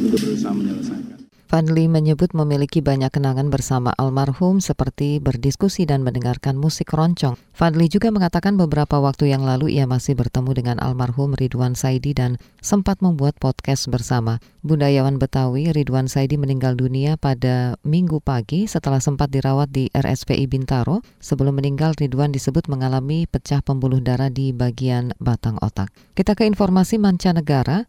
untuk 0.08 0.20
berusaha 0.24 0.52
menyelesaikan. 0.56 1.15
Fadli 1.46 1.86
menyebut 1.86 2.34
memiliki 2.34 2.82
banyak 2.82 3.14
kenangan 3.14 3.54
bersama 3.54 3.94
almarhum 3.94 4.58
seperti 4.58 5.22
berdiskusi 5.22 5.86
dan 5.86 6.02
mendengarkan 6.02 6.58
musik 6.58 6.90
roncong. 6.90 7.38
Fadli 7.54 7.86
juga 7.86 8.10
mengatakan 8.10 8.58
beberapa 8.58 8.98
waktu 8.98 9.30
yang 9.30 9.46
lalu 9.46 9.78
ia 9.78 9.86
masih 9.86 10.18
bertemu 10.18 10.50
dengan 10.58 10.76
almarhum 10.82 11.38
Ridwan 11.38 11.78
Saidi 11.78 12.18
dan 12.18 12.42
sempat 12.58 12.98
membuat 12.98 13.38
podcast 13.38 13.86
bersama. 13.86 14.42
Budayawan 14.66 15.22
Betawi 15.22 15.70
Ridwan 15.70 16.10
Saidi 16.10 16.34
meninggal 16.34 16.74
dunia 16.74 17.14
pada 17.14 17.78
minggu 17.86 18.18
pagi 18.18 18.66
setelah 18.66 18.98
sempat 18.98 19.30
dirawat 19.30 19.70
di 19.70 19.86
RSPI 19.94 20.50
Bintaro. 20.50 21.06
Sebelum 21.22 21.62
meninggal, 21.62 21.94
Ridwan 21.94 22.34
disebut 22.34 22.66
mengalami 22.66 23.30
pecah 23.30 23.62
pembuluh 23.62 24.02
darah 24.02 24.34
di 24.34 24.50
bagian 24.50 25.14
batang 25.22 25.62
otak. 25.62 25.94
Kita 26.18 26.34
ke 26.34 26.42
informasi 26.42 26.98
mancanegara. 26.98 27.86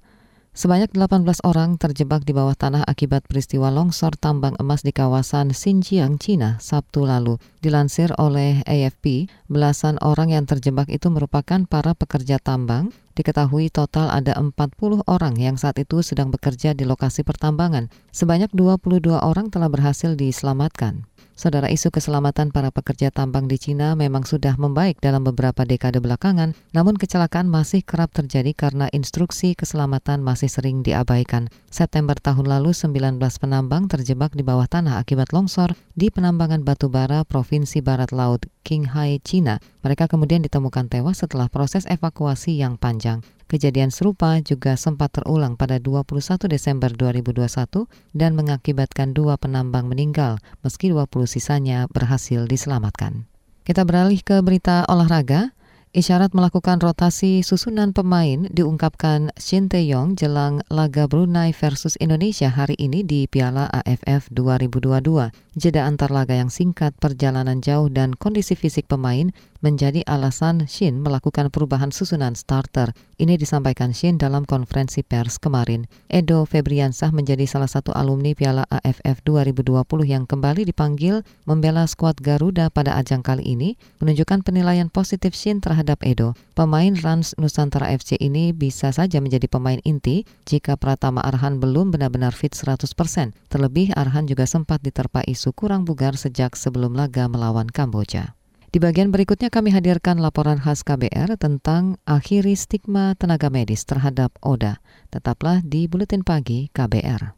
Sebanyak 0.58 0.98
18 0.98 1.46
orang 1.46 1.78
terjebak 1.78 2.26
di 2.26 2.34
bawah 2.34 2.58
tanah 2.58 2.82
akibat 2.82 3.30
peristiwa 3.30 3.70
longsor 3.70 4.18
tambang 4.18 4.58
emas 4.58 4.82
di 4.82 4.90
kawasan 4.90 5.54
Xinjiang, 5.54 6.18
Cina, 6.18 6.58
Sabtu 6.58 7.06
lalu. 7.06 7.38
Dilansir 7.62 8.10
oleh 8.18 8.66
AFP, 8.66 9.30
belasan 9.54 10.02
orang 10.02 10.34
yang 10.34 10.50
terjebak 10.50 10.90
itu 10.90 11.14
merupakan 11.14 11.62
para 11.70 11.94
pekerja 11.94 12.42
tambang. 12.42 12.90
Diketahui 13.14 13.70
total 13.70 14.10
ada 14.10 14.34
40 14.34 15.06
orang 15.06 15.38
yang 15.38 15.62
saat 15.62 15.78
itu 15.78 16.02
sedang 16.02 16.34
bekerja 16.34 16.74
di 16.74 16.90
lokasi 16.90 17.22
pertambangan. 17.22 17.94
Sebanyak 18.10 18.50
22 18.50 19.14
orang 19.14 19.54
telah 19.54 19.70
berhasil 19.70 20.18
diselamatkan. 20.18 21.06
Saudara 21.38 21.70
isu 21.70 21.94
keselamatan 21.94 22.50
para 22.50 22.74
pekerja 22.74 23.14
tambang 23.14 23.46
di 23.46 23.62
Cina 23.62 23.94
memang 23.94 24.26
sudah 24.26 24.58
membaik 24.58 24.98
dalam 24.98 25.22
beberapa 25.22 25.70
dekade 25.70 26.02
belakangan, 26.02 26.58
namun 26.74 26.98
kecelakaan 26.98 27.46
masih 27.46 27.86
kerap 27.86 28.10
terjadi 28.10 28.58
karena 28.58 28.90
instruksi 28.90 29.54
keselamatan 29.54 30.26
masih 30.26 30.50
sering 30.50 30.82
diabaikan. 30.82 31.54
September 31.70 32.18
tahun 32.18 32.50
lalu, 32.50 32.74
19 32.74 33.22
penambang 33.22 33.86
terjebak 33.86 34.34
di 34.34 34.42
bawah 34.42 34.66
tanah 34.66 34.98
akibat 34.98 35.30
longsor 35.30 35.78
di 35.94 36.10
penambangan 36.10 36.66
batu 36.66 36.90
bara 36.90 37.22
Provinsi 37.22 37.86
Barat 37.86 38.10
Laut 38.10 38.42
Qinghai, 38.66 39.22
Cina. 39.22 39.62
Mereka 39.86 40.10
kemudian 40.10 40.42
ditemukan 40.42 40.90
tewas 40.90 41.22
setelah 41.22 41.54
proses 41.54 41.86
evakuasi 41.86 42.58
yang 42.58 42.82
panjang. 42.82 43.22
Kejadian 43.48 43.96
serupa 43.96 44.36
juga 44.44 44.76
sempat 44.76 45.16
terulang 45.16 45.56
pada 45.56 45.80
21 45.80 46.52
Desember 46.52 46.92
2021 46.92 47.88
dan 48.12 48.36
mengakibatkan 48.36 49.16
dua 49.16 49.40
penambang 49.40 49.88
meninggal, 49.88 50.36
meski 50.68 50.92
20 50.92 51.08
sisanya 51.24 51.88
berhasil 51.88 52.44
diselamatkan. 52.44 53.24
Kita 53.64 53.88
beralih 53.88 54.20
ke 54.20 54.44
berita 54.44 54.84
olahraga. 54.92 55.56
Isyarat 55.96 56.36
melakukan 56.36 56.84
rotasi 56.84 57.40
susunan 57.42 57.96
pemain 57.96 58.52
diungkapkan 58.52 59.32
Shin 59.40 59.72
Tae-yong 59.72 60.20
jelang 60.20 60.60
laga 60.68 61.08
Brunei 61.08 61.56
versus 61.56 61.96
Indonesia 62.04 62.52
hari 62.52 62.76
ini 62.76 63.08
di 63.08 63.26
Piala 63.32 63.72
AFF 63.72 64.28
2022. 64.36 65.32
Jeda 65.56 65.88
antar 65.88 66.12
laga 66.12 66.36
yang 66.36 66.52
singkat, 66.52 66.92
perjalanan 67.00 67.64
jauh, 67.64 67.88
dan 67.88 68.14
kondisi 68.14 68.54
fisik 68.54 68.92
pemain 68.92 69.32
menjadi 69.60 70.06
alasan 70.06 70.70
Shin 70.70 71.02
melakukan 71.02 71.50
perubahan 71.50 71.90
susunan 71.90 72.38
starter. 72.38 72.94
Ini 73.18 73.36
disampaikan 73.36 73.92
Shin 73.92 74.22
dalam 74.22 74.46
konferensi 74.46 75.02
pers 75.02 75.42
kemarin. 75.42 75.90
Edo 76.08 76.46
Febriansah 76.46 77.10
menjadi 77.10 77.44
salah 77.50 77.68
satu 77.68 77.92
alumni 77.98 78.38
Piala 78.38 78.64
AFF 78.70 79.26
2020 79.26 79.84
yang 80.06 80.30
kembali 80.30 80.70
dipanggil 80.70 81.26
membela 81.50 81.90
skuad 81.90 82.22
Garuda 82.22 82.70
pada 82.70 82.96
ajang 83.02 83.26
kali 83.26 83.44
ini, 83.44 83.76
menunjukkan 84.00 84.46
penilaian 84.46 84.94
positif 84.94 85.34
Shin 85.34 85.60
terhadap 85.60 86.00
Edo. 86.06 86.38
Pemain 86.54 86.94
Rans 86.94 87.34
Nusantara 87.42 87.90
FC 87.90 88.22
ini 88.22 88.54
bisa 88.54 88.94
saja 88.94 89.18
menjadi 89.18 89.50
pemain 89.50 89.82
inti 89.82 90.24
jika 90.46 90.78
Pratama 90.78 91.26
Arhan 91.26 91.58
belum 91.58 91.90
benar-benar 91.90 92.32
fit 92.38 92.54
100%. 92.54 93.34
Terlebih 93.50 93.98
Arhan 93.98 94.30
juga 94.30 94.46
sempat 94.46 94.86
diterpa 94.86 95.26
isu 95.26 95.52
kurang 95.58 95.84
bugar 95.84 96.14
sejak 96.14 96.54
sebelum 96.54 96.94
laga 96.94 97.26
melawan 97.26 97.66
Kamboja. 97.66 98.37
Di 98.78 98.86
bagian 98.86 99.10
berikutnya 99.10 99.50
kami 99.50 99.74
hadirkan 99.74 100.22
laporan 100.22 100.62
khas 100.62 100.86
KBR 100.86 101.42
tentang 101.42 101.98
akhiri 102.06 102.54
stigma 102.54 103.18
tenaga 103.18 103.50
medis 103.50 103.82
terhadap 103.90 104.38
ODA. 104.46 104.78
Tetaplah 105.10 105.66
di 105.66 105.90
Buletin 105.90 106.22
Pagi 106.22 106.70
KBR. 106.70 107.34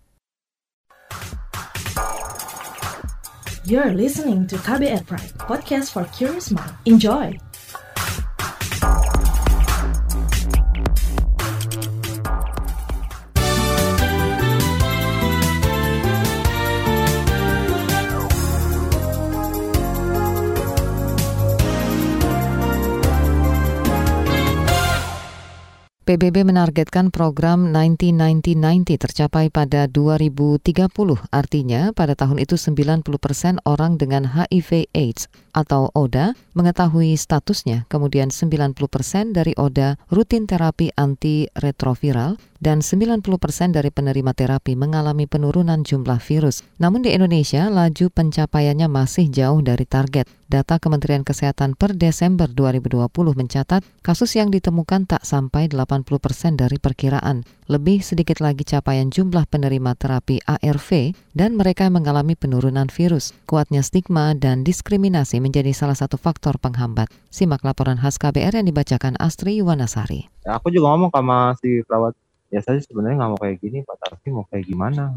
You're 3.63 3.95
listening 3.95 4.51
to 4.51 4.59
KBR 4.59 5.07
Pride, 5.07 5.31
podcast 5.39 5.95
for 5.95 6.03
curious 6.11 6.51
mind. 6.51 6.75
Enjoy! 6.83 7.48
PBB 26.09 26.41
menargetkan 26.41 27.13
program 27.13 27.69
1990 27.69 28.97
tercapai 28.97 29.53
pada 29.53 29.85
2030, 29.85 30.89
artinya 31.29 31.93
pada 31.93 32.17
tahun 32.17 32.41
itu 32.41 32.57
90 32.57 33.05
persen 33.21 33.61
orang 33.61 34.01
dengan 34.01 34.25
HIV 34.25 34.89
AIDS 34.89 35.29
atau 35.53 35.93
ODA 35.93 36.33
mengetahui 36.57 37.13
statusnya, 37.13 37.85
kemudian 37.93 38.33
90 38.33 38.73
persen 38.89 39.37
dari 39.37 39.53
ODA 39.53 40.01
rutin 40.09 40.49
terapi 40.49 40.89
antiretroviral, 40.97 42.41
dan 42.59 42.83
90 42.83 43.23
persen 43.39 43.71
dari 43.71 43.87
penerima 43.87 44.35
terapi 44.35 44.75
mengalami 44.75 45.25
penurunan 45.25 45.81
jumlah 45.83 46.19
virus. 46.19 46.61
Namun 46.77 47.07
di 47.07 47.15
Indonesia, 47.15 47.71
laju 47.71 48.11
pencapaiannya 48.11 48.91
masih 48.91 49.31
jauh 49.31 49.63
dari 49.63 49.87
target. 49.87 50.27
Data 50.49 50.81
Kementerian 50.81 51.21
Kesehatan 51.21 51.77
per 51.77 51.93
Desember 51.93 52.49
2020 52.49 53.05
mencatat 53.13 53.85
kasus 54.01 54.33
yang 54.33 54.49
ditemukan 54.49 55.05
tak 55.05 55.21
sampai 55.21 55.69
80 55.69 56.03
persen 56.17 56.57
dari 56.57 56.81
perkiraan. 56.81 57.45
Lebih 57.69 58.01
sedikit 58.01 58.41
lagi 58.41 58.65
capaian 58.65 59.13
jumlah 59.13 59.45
penerima 59.45 59.93
terapi 59.93 60.41
ARV 60.49 61.13
dan 61.37 61.53
mereka 61.53 61.85
yang 61.85 62.01
mengalami 62.01 62.33
penurunan 62.33 62.89
virus. 62.89 63.37
Kuatnya 63.45 63.85
stigma 63.85 64.33
dan 64.33 64.65
diskriminasi 64.65 65.37
menjadi 65.37 65.69
salah 65.69 65.93
satu 65.93 66.17
faktor 66.17 66.57
penghambat. 66.57 67.13
Simak 67.29 67.61
laporan 67.61 68.01
khas 68.01 68.17
KBR 68.17 68.57
yang 68.57 68.65
dibacakan 68.65 69.21
Astri 69.21 69.61
Yuwanasari. 69.61 70.33
Ya, 70.49 70.57
aku 70.57 70.73
juga 70.73 70.97
ngomong 70.97 71.13
sama 71.13 71.53
si 71.61 71.85
perawat 71.85 72.17
ya 72.49 72.59
saya 72.65 72.81
sebenarnya 72.81 73.15
nggak 73.21 73.31
mau 73.31 73.39
kayak 73.41 73.57
gini 73.61 73.77
Pak 73.85 73.97
Tarfi 74.01 74.27
mau 74.33 74.45
kayak 74.49 74.65
gimana 74.65 75.13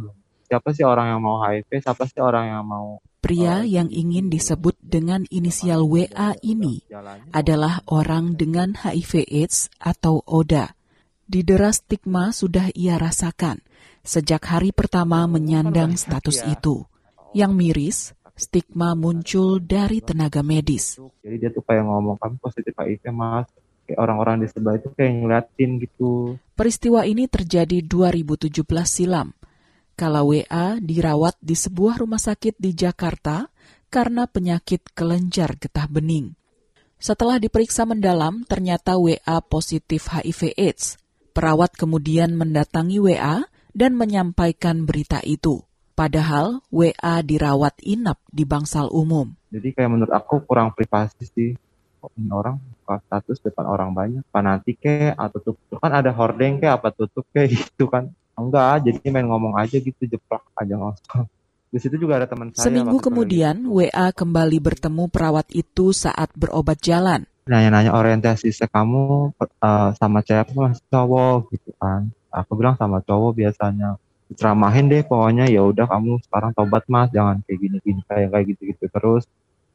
siapa 0.47 0.69
sih 0.77 0.85
orang 0.85 1.17
yang 1.17 1.21
mau 1.25 1.41
HIV 1.41 1.71
siapa 1.81 2.05
sih 2.09 2.21
orang 2.21 2.45
yang 2.53 2.65
mau 2.65 3.01
Pria 3.23 3.63
yang 3.63 3.87
ingin 3.87 4.35
disebut 4.35 4.75
dengan 4.83 5.23
inisial 5.31 5.87
WA 5.87 6.35
ini 6.43 6.83
adalah 7.31 7.79
orang 7.87 8.35
dengan 8.35 8.75
HIV 8.75 9.31
AIDS 9.31 9.71
atau 9.79 10.27
ODA. 10.27 10.75
Didera 11.23 11.71
stigma 11.71 12.35
sudah 12.35 12.75
ia 12.75 12.99
rasakan 12.99 13.63
sejak 14.03 14.43
hari 14.43 14.75
pertama 14.75 15.23
menyandang 15.31 15.95
status 15.95 16.43
itu. 16.51 16.83
Yang 17.33 17.53
miris, 17.55 17.99
stigma 18.35 18.99
muncul 18.99 19.63
dari 19.63 20.03
tenaga 20.03 20.43
medis. 20.43 20.99
Jadi 21.23 21.37
dia 21.39 21.51
tuh 21.55 21.63
kayak 21.65 21.87
ngomong, 21.87 22.19
kamu 22.19 22.37
positif 22.43 22.75
HIV 22.75 23.03
mas, 23.15 23.47
orang-orang 23.99 24.43
di 24.43 24.49
sebelah 24.49 24.79
itu 24.79 24.89
kayak 24.95 25.13
ngeliatin 25.23 25.71
gitu. 25.83 26.39
Peristiwa 26.55 27.03
ini 27.05 27.27
terjadi 27.27 27.83
2017 27.83 28.63
silam. 28.87 29.35
Kala 29.93 30.25
WA 30.25 30.81
dirawat 30.81 31.37
di 31.43 31.53
sebuah 31.53 32.01
rumah 32.01 32.21
sakit 32.21 32.57
di 32.57 32.73
Jakarta 32.73 33.51
karena 33.93 34.25
penyakit 34.25 34.89
kelenjar 34.97 35.61
getah 35.61 35.85
bening. 35.85 36.33
Setelah 37.03 37.37
diperiksa 37.43 37.83
mendalam, 37.85 38.47
ternyata 38.47 38.97
WA 38.97 39.43
positif 39.45 40.09
HIV 40.09 40.55
AIDS. 40.55 40.97
Perawat 41.35 41.75
kemudian 41.75 42.39
mendatangi 42.39 43.03
WA 43.03 43.43
dan 43.75 43.99
menyampaikan 43.99 44.87
berita 44.87 45.19
itu. 45.27 45.67
Padahal 45.93 46.65
WA 46.73 47.21
dirawat 47.21 47.77
inap 47.85 48.23
di 48.33 48.49
bangsal 48.49 48.89
umum. 48.89 49.29
Jadi 49.53 49.77
kayak 49.77 49.91
menurut 49.93 50.13
aku 50.15 50.41
kurang 50.49 50.73
privasi 50.73 51.29
sih. 51.29 51.51
Orang 52.33 52.59
status 52.85 53.39
depan 53.39 53.65
orang 53.71 53.91
banyak. 53.95 54.25
Fanatik 54.35 54.83
ke 54.83 55.15
atau 55.15 55.39
tutup. 55.39 55.79
Kan 55.79 55.93
ada 55.95 56.11
hordeng 56.11 56.59
ke 56.59 56.67
apa 56.67 56.91
tutup 56.91 57.23
ke 57.31 57.47
gitu 57.55 57.87
kan. 57.87 58.11
Enggak 58.35 58.89
jadi 58.89 58.99
main 59.13 59.29
ngomong 59.29 59.55
aja 59.61 59.77
gitu 59.79 60.03
jeplak 60.09 60.43
aja 60.59 60.75
langsung. 60.75 61.29
Di 61.73 61.81
situ 61.81 61.97
juga 61.97 62.21
ada 62.21 62.29
teman 62.29 62.53
saya 62.53 62.69
seminggu 62.69 63.01
kemudian 63.01 63.65
itu. 63.65 63.81
WA 63.81 64.13
kembali 64.13 64.61
bertemu 64.61 65.09
perawat 65.09 65.49
itu 65.57 65.97
saat 65.97 66.29
berobat 66.37 66.77
jalan. 66.85 67.25
Nanya-nanya 67.49 67.97
orientasi 67.97 68.53
saya 68.53 68.69
kamu 68.69 69.33
uh, 69.41 69.91
sama 69.97 70.21
cewek 70.21 70.53
masih 70.53 70.85
cowok 70.93 71.49
gitu 71.57 71.73
kan. 71.81 72.13
Aku 72.29 72.61
bilang 72.61 72.77
sama 72.77 73.01
cowok 73.01 73.41
biasanya 73.41 73.97
ceramahin 74.37 74.89
deh 74.89 75.05
pokoknya 75.05 75.49
ya 75.49 75.65
udah 75.65 75.89
kamu 75.89 76.21
sekarang 76.29 76.53
tobat 76.53 76.85
mas. 76.93 77.09
Jangan 77.09 77.41
kayak 77.49 77.59
gini 77.61 77.77
gini 77.81 78.01
kayak 78.05 78.29
kayak 78.37 78.45
gitu 78.53 78.63
gitu 78.77 78.85
terus 78.93 79.25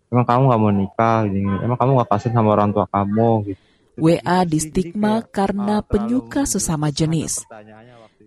emang 0.09 0.25
kamu 0.25 0.41
nggak 0.47 0.61
mau 0.61 0.73
nikah 0.73 1.19
gini, 1.27 1.53
emang 1.63 1.77
kamu 1.77 1.91
nggak 2.01 2.09
kasih 2.15 2.31
sama 2.31 2.49
orang 2.55 2.69
tua 2.75 2.85
kamu 2.87 3.29
gitu 3.51 3.61
WA 3.97 4.45
di 4.45 4.61
stigma 4.61 5.25
karena 5.25 5.81
penyuka 5.81 6.45
sesama 6.45 6.93
jenis. 6.93 7.49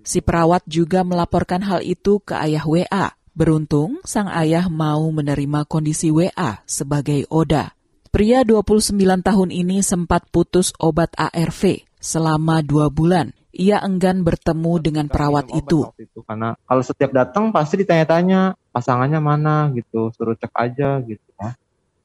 Si 0.03 0.19
perawat 0.19 0.67
juga 0.67 1.07
melaporkan 1.07 1.63
hal 1.63 1.81
itu 1.87 2.19
ke 2.19 2.35
ayah 2.35 2.67
WA. 2.67 3.07
Beruntung, 3.31 4.03
sang 4.03 4.27
ayah 4.27 4.67
mau 4.67 5.07
menerima 5.15 5.63
kondisi 5.71 6.11
WA 6.11 6.67
sebagai 6.67 7.25
ODA. 7.31 7.71
Pria 8.11 8.43
29 8.43 8.99
tahun 9.23 9.55
ini 9.55 9.87
sempat 9.87 10.27
putus 10.35 10.75
obat 10.83 11.15
ARV 11.15 11.87
selama 12.03 12.59
dua 12.67 12.91
bulan. 12.91 13.31
Ia 13.55 13.79
enggan 13.87 14.27
bertemu 14.27 14.83
dengan 14.83 15.07
perawat 15.07 15.55
itu. 15.55 15.87
itu. 15.95 16.19
Karena 16.27 16.59
kalau 16.67 16.83
setiap 16.83 17.15
datang 17.15 17.55
pasti 17.55 17.79
ditanya-tanya 17.79 18.59
pasangannya 18.75 19.23
mana 19.23 19.71
gitu, 19.79 20.11
suruh 20.11 20.35
cek 20.35 20.51
aja 20.59 20.99
gitu. 21.07 21.23
Ya. 21.39 21.55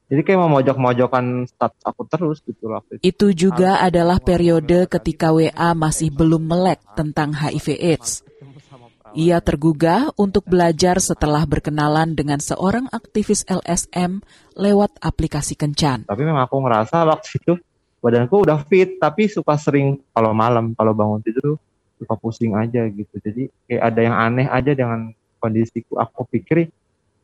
Jadi 0.06 0.22
kayak 0.22 0.38
mau 0.38 0.50
mojok-mojokan 0.54 1.50
status 1.50 1.82
aku 1.82 2.02
terus 2.06 2.38
gitu 2.46 2.70
loh. 2.70 2.78
Itu 3.02 3.34
juga 3.34 3.82
adalah 3.82 4.22
periode 4.22 4.86
ketika 4.86 5.34
WA 5.34 5.74
masih 5.74 6.14
belum 6.14 6.46
melek 6.46 6.78
tentang 6.94 7.34
HIV 7.34 7.66
AIDS. 7.74 8.22
Ia 9.16 9.40
tergugah 9.40 10.12
untuk 10.20 10.46
belajar 10.46 11.00
setelah 11.00 11.42
berkenalan 11.48 12.14
dengan 12.14 12.38
seorang 12.38 12.86
aktivis 12.92 13.48
LSM 13.48 14.22
lewat 14.54 15.00
aplikasi 15.02 15.58
kencan. 15.58 16.06
Tapi 16.06 16.22
memang 16.22 16.46
aku 16.46 16.60
ngerasa 16.62 17.02
waktu 17.08 17.42
itu 17.42 17.52
badanku 17.98 18.44
udah 18.46 18.62
fit, 18.62 19.00
tapi 19.02 19.26
suka 19.26 19.58
sering 19.58 19.98
kalau 20.14 20.36
malam, 20.36 20.76
kalau 20.76 20.94
bangun 20.94 21.24
tidur 21.24 21.58
suka 21.96 22.14
pusing 22.14 22.54
aja 22.54 22.86
gitu. 22.92 23.16
Jadi 23.18 23.48
kayak 23.66 23.82
ada 23.82 24.00
yang 24.04 24.14
aneh 24.14 24.46
aja 24.46 24.70
dengan 24.76 25.10
kondisiku. 25.40 25.96
Aku 25.98 26.28
pikir 26.28 26.68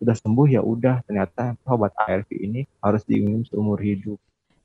udah 0.03 0.17
sembuh 0.19 0.47
ya 0.51 0.61
udah 0.61 1.07
ternyata 1.07 1.55
obat 1.71 1.95
ARV 1.95 2.29
ini 2.35 2.67
harus 2.83 3.07
diminum 3.07 3.47
seumur 3.47 3.79
hidup. 3.79 4.19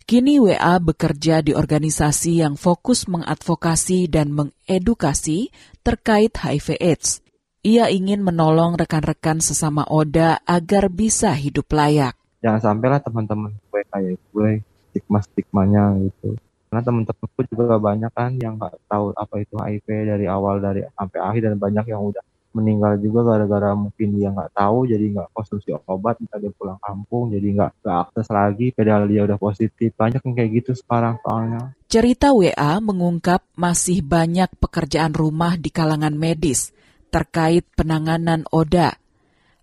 Kini 0.08 0.40
WA 0.40 0.80
bekerja 0.80 1.44
di 1.44 1.52
organisasi 1.52 2.40
yang 2.40 2.56
fokus 2.56 3.12
mengadvokasi 3.12 4.08
dan 4.08 4.32
mengedukasi 4.32 5.52
terkait 5.84 6.32
HIV 6.32 6.80
AIDS. 6.80 7.20
Ia 7.68 7.92
ingin 7.92 8.24
menolong 8.24 8.80
rekan-rekan 8.80 9.44
sesama 9.44 9.84
ODA 9.92 10.40
agar 10.48 10.88
bisa 10.88 11.36
hidup 11.36 11.68
layak. 11.76 12.16
Jangan 12.40 12.64
sampailah 12.64 13.04
teman-teman 13.04 13.52
gue 13.52 13.84
kayak 13.92 14.16
gue 14.32 14.52
stigma-stigmanya 14.96 16.00
gitu. 16.08 16.40
Karena 16.72 16.82
teman-temanku 16.88 17.42
juga 17.52 17.76
banyak 17.76 18.12
kan 18.16 18.32
yang 18.40 18.56
nggak 18.56 18.80
tahu 18.88 19.12
apa 19.12 19.36
itu 19.44 19.60
HIV 19.60 19.88
dari 20.08 20.26
awal 20.32 20.64
dari 20.64 20.88
sampai 20.96 21.20
akhir 21.20 21.42
dan 21.52 21.56
banyak 21.60 21.86
yang 21.92 22.00
udah 22.08 22.24
meninggal 22.56 22.98
juga 22.98 23.34
gara-gara 23.34 23.76
mungkin 23.78 24.18
dia 24.18 24.34
nggak 24.34 24.56
tahu 24.56 24.88
jadi 24.88 25.06
nggak 25.14 25.30
konsumsi 25.36 25.76
obat 25.86 26.18
minta 26.18 26.42
dia 26.42 26.52
pulang 26.56 26.80
kampung 26.82 27.30
jadi 27.30 27.48
nggak 27.54 27.72
ke 27.84 27.90
akses 27.92 28.28
lagi 28.34 28.68
padahal 28.74 29.06
dia 29.06 29.22
udah 29.28 29.38
positif. 29.38 29.94
Banyak 29.94 30.22
yang 30.24 30.36
kayak 30.36 30.52
gitu 30.64 30.72
sekarang 30.76 31.20
soalnya. 31.22 31.76
Cerita 31.88 32.32
WA 32.36 32.80
mengungkap 32.84 33.44
masih 33.56 34.04
banyak 34.04 34.52
pekerjaan 34.58 35.16
rumah 35.16 35.56
di 35.56 35.72
kalangan 35.72 36.16
medis 36.16 36.76
terkait 37.08 37.64
penanganan 37.74 38.44
ODA 38.52 39.00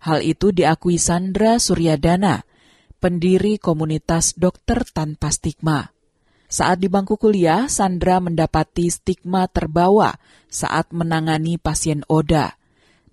hal 0.05 0.21
itu 0.21 0.53
diakui 0.53 1.01
Sandra 1.01 1.57
Suryadana 1.57 2.45
pendiri 3.01 3.57
komunitas 3.57 4.37
dokter 4.37 4.85
tanpa 4.85 5.33
stigma. 5.33 5.89
Saat 6.45 6.85
di 6.85 6.87
bangku 6.87 7.17
kuliah, 7.17 7.65
Sandra 7.65 8.21
mendapati 8.21 8.87
stigma 8.93 9.49
terbawa 9.49 10.13
saat 10.45 10.93
menangani 10.93 11.57
pasien 11.57 12.05
ODA 12.05 12.53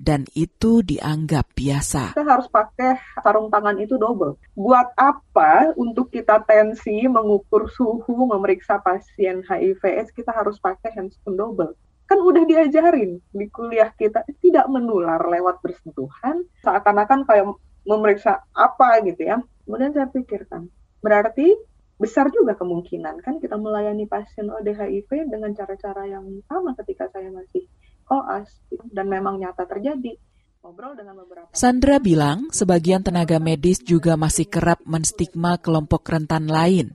dan 0.03 0.27
itu 0.35 0.83
dianggap 0.83 1.55
biasa. 1.55 2.19
Kita 2.19 2.27
harus 2.27 2.51
pakai 2.51 2.99
sarung 3.23 3.47
tangan 3.55 3.79
itu 3.79 3.95
double. 3.95 4.35
Buat 4.59 4.99
apa 4.99 5.71
untuk 5.79 6.11
kita 6.11 6.43
tensi, 6.43 7.07
mengukur 7.07 7.71
suhu, 7.71 8.27
memeriksa 8.27 8.83
pasien 8.83 9.47
HIV/AIDS 9.47 10.11
kita 10.11 10.35
harus 10.35 10.59
pakai 10.59 10.91
handscoon 10.99 11.39
double? 11.39 11.79
Kan 12.11 12.19
udah 12.19 12.43
diajarin 12.43 13.23
di 13.31 13.47
kuliah 13.47 13.95
kita 13.95 14.27
tidak 14.43 14.67
menular 14.67 15.23
lewat 15.23 15.63
bersentuhan, 15.63 16.51
seakan-akan 16.67 17.23
kayak 17.23 17.47
memeriksa 17.87 18.43
apa 18.59 18.99
gitu 19.07 19.23
ya. 19.23 19.39
Kemudian 19.63 19.95
saya 19.95 20.11
pikirkan, 20.11 20.67
berarti 20.99 21.55
besar 22.03 22.27
juga 22.35 22.59
kemungkinan 22.59 23.23
kan 23.23 23.39
kita 23.39 23.55
melayani 23.55 24.11
pasien 24.11 24.51
ODHIV 24.51 25.31
dengan 25.31 25.55
cara-cara 25.55 26.11
yang 26.11 26.27
sama 26.51 26.75
ketika 26.83 27.07
saya 27.15 27.31
masih 27.31 27.63
koas 28.05 28.49
dan 28.93 29.07
memang 29.09 29.39
nyata 29.39 29.67
terjadi. 29.67 30.19
Ngobrol 30.63 30.95
dengan 30.95 31.19
beberapa 31.19 31.51
Sandra 31.51 31.99
bilang 31.99 32.47
sebagian 32.55 33.03
tenaga 33.03 33.43
medis 33.43 33.83
juga 33.83 34.15
masih 34.15 34.47
kerap 34.47 34.79
menstigma 34.87 35.59
kelompok 35.59 36.07
rentan 36.07 36.47
lain, 36.47 36.95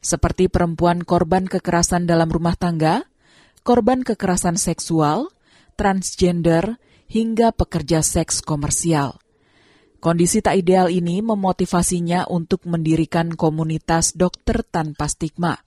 seperti 0.00 0.48
perempuan 0.48 1.04
korban 1.04 1.44
kekerasan 1.44 2.08
dalam 2.08 2.32
rumah 2.32 2.56
tangga, 2.56 3.04
korban 3.60 4.00
kekerasan 4.00 4.56
seksual, 4.56 5.28
transgender, 5.76 6.80
hingga 7.04 7.52
pekerja 7.52 8.00
seks 8.00 8.40
komersial. 8.40 9.20
Kondisi 10.00 10.40
tak 10.40 10.60
ideal 10.60 10.88
ini 10.88 11.20
memotivasinya 11.20 12.32
untuk 12.32 12.64
mendirikan 12.64 13.32
komunitas 13.36 14.16
dokter 14.16 14.64
tanpa 14.64 15.04
stigma. 15.04 15.60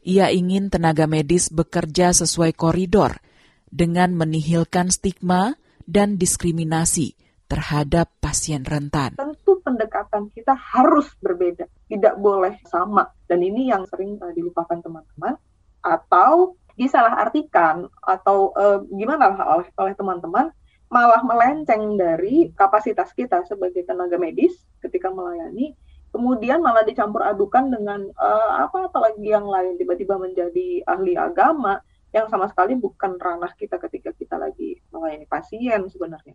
Ia 0.00 0.32
ingin 0.32 0.72
tenaga 0.72 1.04
medis 1.04 1.52
bekerja 1.52 2.16
sesuai 2.16 2.56
koridor 2.56 3.20
dengan 3.68 4.16
menihilkan 4.16 4.92
stigma 4.92 5.56
dan 5.88 6.20
diskriminasi 6.20 7.16
terhadap 7.48 8.12
pasien 8.20 8.60
rentan. 8.64 9.16
Tentu 9.16 9.56
pendekatan 9.64 10.28
kita 10.36 10.52
harus 10.52 11.08
berbeda, 11.20 11.64
tidak 11.88 12.14
boleh 12.20 12.60
sama. 12.68 13.08
Dan 13.24 13.40
ini 13.40 13.72
yang 13.72 13.88
sering 13.88 14.20
uh, 14.20 14.32
dilupakan 14.36 14.76
teman-teman 14.84 15.40
atau 15.80 16.58
disalahartikan 16.78 17.88
atau 18.04 18.54
uh, 18.54 18.78
gimana 18.94 19.34
lah 19.34 19.40
oleh 19.58 19.68
oleh 19.82 19.94
teman-teman 19.98 20.54
malah 20.88 21.20
melenceng 21.26 21.98
dari 21.98 22.54
kapasitas 22.54 23.12
kita 23.12 23.44
sebagai 23.44 23.82
tenaga 23.84 24.16
medis 24.16 24.54
ketika 24.80 25.10
melayani 25.10 25.74
kemudian 26.14 26.62
malah 26.64 26.86
dicampur 26.86 27.20
adukan 27.26 27.68
dengan 27.68 28.06
uh, 28.16 28.64
apa 28.64 28.88
apalagi 28.88 29.26
yang 29.26 29.44
lain 29.44 29.76
tiba-tiba 29.76 30.16
menjadi 30.16 30.86
ahli 30.88 31.18
agama 31.18 31.82
yang 32.12 32.26
sama 32.32 32.48
sekali 32.48 32.72
bukan 32.76 33.20
ranah 33.20 33.52
kita 33.52 33.76
ketika 33.88 34.10
kita 34.16 34.36
lagi 34.40 34.80
melayani 34.88 35.28
pasien 35.28 35.84
sebenarnya. 35.88 36.34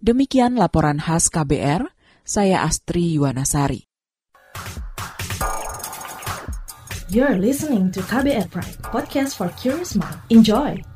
Demikian 0.00 0.56
laporan 0.56 0.96
khas 0.96 1.28
KBR, 1.28 1.84
saya 2.24 2.64
Astri 2.64 3.20
Yuwanasari. 3.20 3.84
You're 7.10 7.42
listening 7.42 7.90
to 7.90 8.00
KBR 8.06 8.48
Pride, 8.54 8.78
podcast 8.86 9.34
for 9.34 9.50
curious 9.58 9.98
mind. 9.98 10.14
Enjoy! 10.30 10.89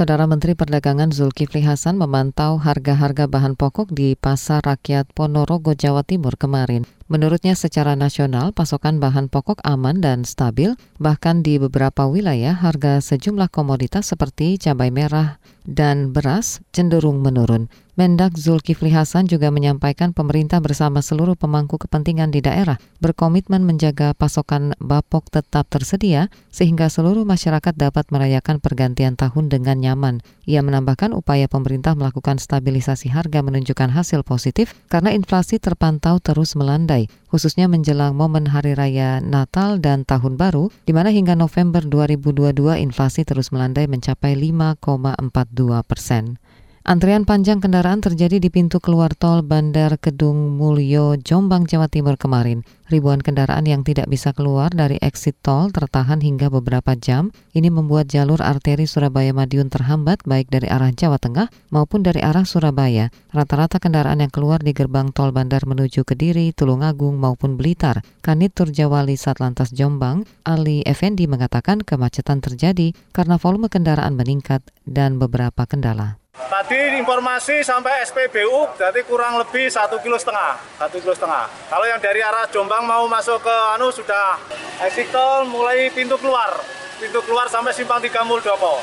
Saudara 0.00 0.24
Menteri 0.24 0.56
Perdagangan 0.56 1.12
Zulkifli 1.12 1.60
Hasan 1.60 2.00
memantau 2.00 2.56
harga-harga 2.56 3.28
bahan 3.28 3.52
pokok 3.52 3.92
di 3.92 4.16
Pasar 4.16 4.64
Rakyat 4.64 5.12
Ponorogo, 5.12 5.76
Jawa 5.76 6.08
Timur 6.08 6.40
kemarin. 6.40 6.88
Menurutnya 7.10 7.58
secara 7.58 7.98
nasional 7.98 8.54
pasokan 8.54 9.02
bahan 9.02 9.26
pokok 9.26 9.58
aman 9.66 9.98
dan 9.98 10.22
stabil, 10.22 10.78
bahkan 11.02 11.42
di 11.42 11.58
beberapa 11.58 12.06
wilayah 12.06 12.54
harga 12.54 13.02
sejumlah 13.02 13.50
komoditas 13.50 14.14
seperti 14.14 14.62
cabai 14.62 14.94
merah 14.94 15.42
dan 15.66 16.14
beras 16.14 16.62
cenderung 16.70 17.18
menurun. 17.18 17.66
Mendak 18.00 18.32
Zulkifli 18.40 18.88
Hasan 18.96 19.28
juga 19.28 19.52
menyampaikan 19.52 20.16
pemerintah 20.16 20.56
bersama 20.56 21.04
seluruh 21.04 21.36
pemangku 21.36 21.76
kepentingan 21.76 22.32
di 22.32 22.40
daerah 22.40 22.80
berkomitmen 22.96 23.60
menjaga 23.60 24.16
pasokan 24.16 24.72
bapok 24.80 25.28
tetap 25.28 25.68
tersedia 25.68 26.32
sehingga 26.48 26.88
seluruh 26.88 27.28
masyarakat 27.28 27.76
dapat 27.76 28.08
merayakan 28.08 28.56
pergantian 28.56 29.20
tahun 29.20 29.52
dengan 29.52 29.76
nyaman. 29.84 30.24
Ia 30.48 30.64
menambahkan 30.64 31.12
upaya 31.12 31.44
pemerintah 31.44 31.92
melakukan 31.92 32.40
stabilisasi 32.40 33.12
harga 33.12 33.44
menunjukkan 33.44 33.92
hasil 33.92 34.24
positif 34.24 34.72
karena 34.88 35.12
inflasi 35.12 35.60
terpantau 35.60 36.24
terus 36.24 36.56
melandai, 36.56 36.99
khususnya 37.30 37.70
menjelang 37.70 38.18
momen 38.18 38.50
Hari 38.50 38.74
Raya 38.74 39.22
Natal 39.22 39.78
dan 39.78 40.02
Tahun 40.02 40.34
Baru, 40.34 40.74
di 40.88 40.90
mana 40.90 41.14
hingga 41.14 41.38
November 41.38 41.86
2022 41.86 42.82
inflasi 42.82 43.22
terus 43.22 43.54
melandai 43.54 43.86
mencapai 43.86 44.34
5,42 44.34 45.86
persen. 45.86 46.39
Antrian 46.80 47.28
panjang 47.28 47.60
kendaraan 47.60 48.00
terjadi 48.00 48.40
di 48.40 48.48
pintu 48.48 48.80
keluar 48.80 49.12
tol 49.12 49.44
Bandar 49.44 50.00
Kedung 50.00 50.56
Mulyo, 50.56 51.20
Jombang, 51.20 51.68
Jawa 51.68 51.92
Timur 51.92 52.16
kemarin. 52.16 52.64
Ribuan 52.88 53.20
kendaraan 53.20 53.68
yang 53.68 53.84
tidak 53.84 54.08
bisa 54.08 54.32
keluar 54.32 54.72
dari 54.72 54.96
exit 55.04 55.36
tol 55.44 55.68
tertahan 55.68 56.24
hingga 56.24 56.48
beberapa 56.48 56.96
jam. 56.96 57.36
Ini 57.52 57.68
membuat 57.68 58.08
jalur 58.08 58.40
arteri 58.40 58.88
Surabaya 58.88 59.36
Madiun 59.36 59.68
terhambat 59.68 60.24
baik 60.24 60.48
dari 60.48 60.72
arah 60.72 60.88
Jawa 60.88 61.20
Tengah 61.20 61.52
maupun 61.68 62.00
dari 62.00 62.24
arah 62.24 62.48
Surabaya. 62.48 63.12
Rata-rata 63.28 63.76
kendaraan 63.76 64.24
yang 64.24 64.32
keluar 64.32 64.64
di 64.64 64.72
gerbang 64.72 65.12
tol 65.12 65.36
Bandar 65.36 65.68
menuju 65.68 66.08
Kediri, 66.08 66.56
Tulungagung 66.56 67.20
maupun 67.20 67.60
Blitar. 67.60 68.00
Kanit 68.24 68.56
Turjawali 68.56 69.20
Satlantas 69.20 69.76
Jombang, 69.76 70.24
Ali 70.48 70.80
Effendi 70.88 71.28
mengatakan 71.28 71.84
kemacetan 71.84 72.40
terjadi 72.40 72.96
karena 73.12 73.36
volume 73.36 73.68
kendaraan 73.68 74.16
meningkat 74.16 74.64
dan 74.88 75.20
beberapa 75.20 75.68
kendala. 75.68 76.19
Tadi 76.48 76.96
informasi 76.96 77.60
sampai 77.60 78.00
SPBU 78.08 78.78
berarti 78.78 79.00
kurang 79.04 79.36
lebih 79.36 79.68
satu 79.68 80.00
kilo 80.00 80.16
setengah, 80.16 80.56
satu 80.80 80.96
kilo 81.02 81.12
setengah. 81.12 81.50
Kalau 81.68 81.84
yang 81.84 82.00
dari 82.00 82.24
arah 82.24 82.48
Jombang 82.48 82.88
mau 82.88 83.04
masuk 83.04 83.44
ke 83.44 83.56
Anu 83.76 83.92
sudah 83.92 84.40
exit 84.80 85.12
tol 85.12 85.44
mulai 85.44 85.92
pintu 85.92 86.16
keluar, 86.16 86.56
pintu 86.96 87.20
keluar 87.28 87.50
sampai 87.52 87.76
simpang 87.76 88.00
tiga 88.00 88.24
Muldoko. 88.24 88.80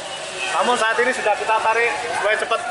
Namun 0.54 0.78
saat 0.78 1.00
ini 1.02 1.10
sudah 1.10 1.34
kita 1.34 1.58
tarik 1.58 1.92
supaya 2.22 2.36
cepat 2.38 2.62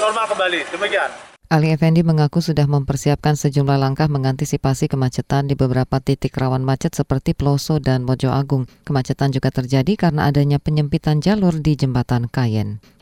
normal 0.00 0.24
kembali. 0.32 0.60
Demikian. 0.72 1.10
Ali 1.52 1.70
Effendi 1.70 2.02
mengaku 2.02 2.42
sudah 2.42 2.66
mempersiapkan 2.66 3.38
sejumlah 3.38 3.78
langkah 3.78 4.10
mengantisipasi 4.10 4.90
kemacetan 4.90 5.46
di 5.46 5.54
beberapa 5.54 6.02
titik 6.02 6.34
rawan 6.34 6.64
macet 6.64 6.96
seperti 6.96 7.36
Peloso 7.36 7.78
dan 7.78 8.02
Mojo 8.02 8.32
Agung. 8.32 8.66
Kemacetan 8.82 9.30
juga 9.30 9.54
terjadi 9.54 9.94
karena 9.94 10.26
adanya 10.32 10.58
penyempitan 10.58 11.22
jalur 11.22 11.54
di 11.54 11.78
jembatan 11.78 12.26
Kayen. 12.26 12.82